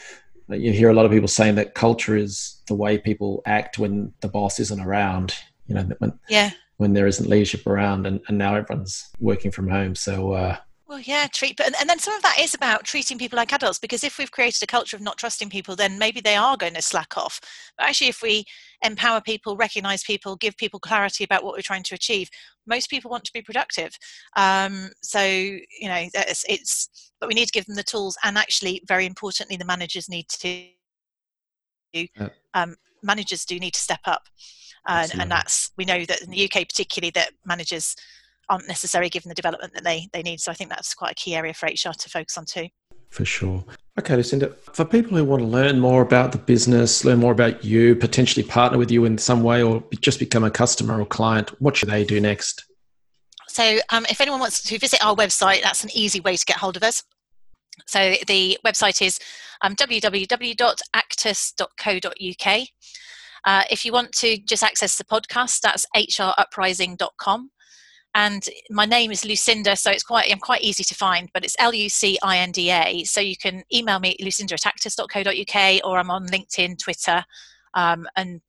you 0.50 0.72
hear 0.72 0.90
a 0.90 0.94
lot 0.94 1.06
of 1.06 1.12
people 1.12 1.28
saying 1.28 1.56
that 1.56 1.74
culture 1.74 2.16
is 2.16 2.62
the 2.68 2.76
way 2.76 2.98
people 2.98 3.42
act 3.46 3.80
when 3.80 4.14
the 4.22 4.28
boss 4.28 4.60
isn't 4.60 4.80
around. 4.80 5.36
You 5.68 5.76
know, 5.76 5.90
when 6.00 6.20
yeah, 6.30 6.52
when 6.78 6.94
there 6.94 7.08
isn't 7.08 7.30
leadership 7.30 7.66
around, 7.66 8.06
and, 8.06 8.20
and 8.28 8.38
now 8.38 8.56
everyone's 8.56 9.10
working 9.20 9.52
from 9.52 9.70
home. 9.70 9.96
So 9.96 10.34
uh, 10.34 10.58
well, 10.94 11.02
yeah, 11.02 11.26
treat, 11.26 11.58
but 11.58 11.74
and 11.82 11.90
then 11.90 11.98
some 11.98 12.14
of 12.14 12.22
that 12.22 12.38
is 12.40 12.54
about 12.54 12.84
treating 12.84 13.18
people 13.18 13.36
like 13.36 13.52
adults 13.52 13.80
because 13.80 14.04
if 14.04 14.20
we've 14.20 14.30
created 14.30 14.62
a 14.62 14.68
culture 14.68 14.96
of 14.96 15.02
not 15.02 15.18
trusting 15.18 15.50
people, 15.50 15.76
then 15.76 15.98
maybe 15.98 16.22
they 16.22 16.36
are 16.36 16.56
going 16.56 16.76
to 16.76 16.84
slack 16.84 17.18
off. 17.18 17.42
But 17.80 17.88
actually, 17.88 18.10
if 18.10 18.22
we 18.22 18.46
empower 18.84 19.20
people, 19.20 19.58
recognize 19.58 20.04
people, 20.04 20.36
give 20.36 20.56
people 20.56 20.80
clarity 20.80 21.24
about 21.24 21.44
what 21.44 21.56
we're 21.56 21.64
trying 21.64 21.82
to 21.82 21.96
achieve, 21.96 22.30
most 22.68 22.92
people 22.92 23.10
want 23.10 23.24
to 23.24 23.34
be 23.34 23.42
productive. 23.42 23.90
Um, 24.36 24.92
so 25.02 25.24
you 25.24 25.88
know, 25.88 26.08
it's, 26.14 26.46
it's 26.48 27.12
but 27.20 27.28
we 27.28 27.34
need 27.34 27.48
to 27.48 27.52
give 27.52 27.66
them 27.66 27.76
the 27.76 27.82
tools, 27.82 28.16
and 28.24 28.38
actually, 28.38 28.84
very 28.88 29.08
importantly, 29.08 29.58
the 29.58 29.66
managers 29.66 30.08
need 30.08 30.28
to. 30.30 30.68
Um, 32.54 32.76
managers 33.02 33.46
do 33.46 33.58
need 33.58 33.74
to 33.74 33.80
step 33.80 34.02
up, 34.06 34.28
uh, 34.88 35.08
and 35.18 35.32
that's 35.32 35.72
we 35.76 35.86
know 35.86 36.06
that 36.06 36.22
in 36.22 36.30
the 36.30 36.46
UK, 36.46 36.68
particularly, 36.68 37.10
that 37.16 37.32
managers 37.48 37.96
aren't 38.50 38.68
necessary 38.68 39.10
given 39.10 39.30
the 39.30 39.36
development 39.36 39.74
that 39.74 39.84
they, 39.84 40.08
they 40.14 40.22
need. 40.22 40.40
So 40.40 40.52
I 40.52 40.56
think 40.56 40.70
that's 40.70 40.94
quite 40.94 41.12
a 41.12 41.16
key 41.16 41.36
area 41.36 41.54
for 41.54 41.68
HR 41.68 41.94
to 41.98 42.10
focus 42.10 42.38
on 42.38 42.46
too. 42.46 42.68
For 43.10 43.26
sure. 43.26 43.64
Okay, 44.00 44.16
Lucinda, 44.16 44.50
for 44.74 44.86
people 44.86 45.18
who 45.18 45.24
want 45.24 45.44
to 45.44 45.48
learn 45.48 45.80
more 45.80 46.02
about 46.02 46.32
the 46.32 46.40
business, 46.40 47.06
learn 47.06 47.20
more 47.20 47.32
about 47.32 47.64
you, 47.64 47.96
potentially 47.96 48.44
partner 48.44 48.80
with 48.80 48.90
you 48.90 49.06
in 49.06 49.20
some 49.20 49.44
way, 49.44 49.62
or 49.62 49.84
just 50.02 50.18
become 50.18 50.44
a 50.44 50.50
customer 50.50 51.00
or 51.00 51.06
client, 51.06 51.52
what 51.62 51.78
should 51.78 51.90
they 51.90 52.04
do 52.04 52.20
next? 52.20 52.66
So, 53.50 53.78
um, 53.92 54.08
if 54.10 54.20
anyone 54.20 54.40
wants 54.40 54.64
to 54.64 54.80
visit 54.80 55.06
our 55.06 55.16
website, 55.16 55.62
that's 55.62 55.84
an 55.84 55.92
easy 55.94 56.22
way 56.22 56.36
to 56.36 56.46
get 56.46 56.58
hold 56.58 56.76
of 56.76 56.82
us. 56.82 57.04
So, 57.86 58.16
the 58.26 58.58
website 58.66 59.00
is 59.06 59.20
um, 59.62 59.76
www.actus.co.uk. 59.76 62.68
Uh, 63.46 63.64
if 63.70 63.86
you 63.86 63.92
want 63.92 64.12
to 64.14 64.40
just 64.40 64.64
access 64.64 64.98
the 64.98 65.04
podcast, 65.04 65.62
that's 65.62 65.86
hruprising.com 65.96 67.52
and 68.16 68.48
my 68.70 68.86
name 68.86 69.12
is 69.12 69.26
Lucinda, 69.26 69.76
so 69.76 69.90
it's 69.90 70.04
quite 70.04 70.32
I'm 70.32 70.40
quite 70.40 70.62
easy 70.62 70.84
to 70.84 70.96
find, 70.96 71.30
but 71.34 71.44
it's 71.44 71.56
L 71.60 71.74
U 71.74 71.90
C 71.90 72.18
I 72.22 72.38
N 72.38 72.52
D 72.52 72.70
A. 72.70 73.04
So 73.06 73.20
you 73.20 73.36
can 73.36 73.64
email 73.74 74.00
me 74.00 74.16
lucinda 74.20 74.54
at 74.54 74.66
actus.co.uk 74.66 75.82
or 75.84 75.98
I'm 75.98 76.12
on 76.12 76.28
LinkedIn, 76.28 76.78
Twitter, 76.78 77.26
um, 77.74 78.08
and 78.16 78.42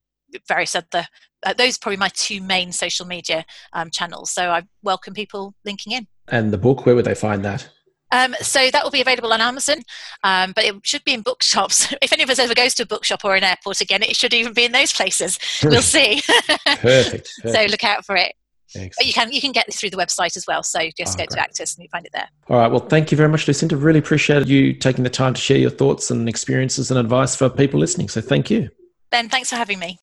various 0.47 0.75
other. 0.75 1.07
Uh, 1.43 1.55
those 1.55 1.77
are 1.77 1.81
probably 1.81 1.97
my 1.97 2.11
two 2.15 2.43
main 2.43 2.73
social 2.73 3.07
media 3.07 3.45
um, 3.73 3.91
channels. 3.91 4.31
So 4.31 4.51
I 4.51 4.63
welcome 4.83 5.15
people 5.15 5.55
linking 5.65 5.93
in. 5.93 6.07
And 6.29 6.53
the 6.53 6.59
book, 6.59 6.85
where 6.85 6.95
would 6.95 7.05
they 7.05 7.15
find 7.15 7.45
that? 7.45 7.69
Um, 8.13 8.35
so 8.41 8.71
that 8.71 8.85
will 8.85 8.93
be 8.93 9.01
available 9.01 9.33
on 9.33 9.41
Amazon, 9.41 9.79
um, 10.23 10.53
but 10.55 10.65
it 10.65 10.75
should 10.85 11.03
be 11.05 11.15
in 11.15 11.23
bookshops. 11.23 11.93
if 12.03 12.13
any 12.13 12.23
of 12.23 12.31
us 12.31 12.39
ever 12.39 12.55
goes 12.55 12.75
to 12.75 12.85
a 12.85 12.87
bookshop 12.87 13.25
or 13.25 13.35
an 13.35 13.43
airport 13.43 13.81
again, 13.81 14.03
it 14.03 14.15
should 14.15 14.35
even 14.35 14.53
be 14.53 14.65
in 14.65 14.73
those 14.73 14.93
places. 14.93 15.39
we'll 15.65 15.83
see. 15.83 16.23
perfect, 16.67 16.77
perfect. 16.77 17.29
So 17.43 17.65
look 17.65 17.83
out 17.83 18.05
for 18.05 18.15
it. 18.15 18.35
Excellent. 18.77 18.95
But 18.97 19.07
you 19.07 19.13
can 19.13 19.33
you 19.33 19.41
can 19.41 19.53
get 19.53 19.67
this 19.67 19.77
through 19.77 19.91
the 19.91 19.97
website 19.97 20.37
as 20.37 20.47
well. 20.47 20.63
So 20.63 20.81
just 20.97 21.15
oh, 21.15 21.19
go 21.19 21.27
great. 21.27 21.31
to 21.31 21.41
Actus 21.41 21.77
and 21.77 21.83
you 21.83 21.89
find 21.89 22.07
it 22.07 22.13
there. 22.13 22.29
All 22.49 22.59
right. 22.59 22.71
Well, 22.71 22.81
thank 22.81 23.11
you 23.11 23.17
very 23.17 23.29
much, 23.29 23.47
Lucinda. 23.47 23.77
Really 23.77 23.99
appreciate 23.99 24.47
you 24.47 24.73
taking 24.73 25.05
the 25.05 25.11
time 25.11 25.35
to 25.35 25.41
share 25.41 25.59
your 25.59 25.71
thoughts 25.71 26.11
and 26.11 26.29
experiences 26.29 26.91
and 26.91 26.99
advice 26.99 27.37
for 27.37 27.49
people 27.49 27.81
listening. 27.81 28.09
So 28.09 28.21
thank 28.21 28.51
you. 28.51 28.69
Ben, 29.11 29.29
thanks 29.29 29.51
for 29.51 29.57
having 29.57 29.79
me. 29.79 29.99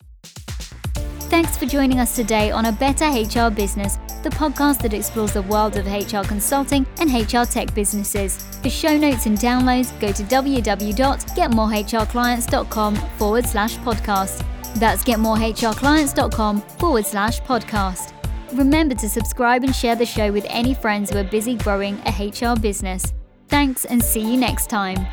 Thanks 1.31 1.55
for 1.55 1.65
joining 1.65 1.99
us 1.99 2.13
today 2.13 2.51
on 2.51 2.65
A 2.65 2.73
Better 2.73 3.05
HR 3.05 3.49
Business, 3.49 3.95
the 4.21 4.29
podcast 4.29 4.81
that 4.81 4.93
explores 4.93 5.31
the 5.31 5.43
world 5.43 5.77
of 5.77 5.85
HR 5.85 6.27
consulting 6.27 6.85
and 6.99 7.09
HR 7.09 7.45
tech 7.45 7.73
businesses. 7.73 8.45
For 8.61 8.69
show 8.69 8.97
notes 8.97 9.27
and 9.27 9.37
downloads, 9.37 9.97
go 10.01 10.11
to 10.11 10.23
www.getmorehrclients.com 10.23 12.95
forward 12.95 13.45
slash 13.45 13.77
podcast. 13.77 14.45
That's 14.75 15.05
getmorehrclients.com 15.05 16.61
forward 16.61 17.05
slash 17.05 17.41
podcast. 17.41 18.20
Remember 18.53 18.95
to 18.95 19.07
subscribe 19.07 19.63
and 19.63 19.73
share 19.73 19.95
the 19.95 20.05
show 20.05 20.31
with 20.31 20.45
any 20.49 20.73
friends 20.73 21.09
who 21.09 21.17
are 21.17 21.23
busy 21.23 21.55
growing 21.55 21.97
a 22.05 22.11
HR 22.11 22.59
business. 22.59 23.13
Thanks 23.47 23.85
and 23.85 24.03
see 24.03 24.19
you 24.21 24.37
next 24.37 24.69
time. 24.69 25.07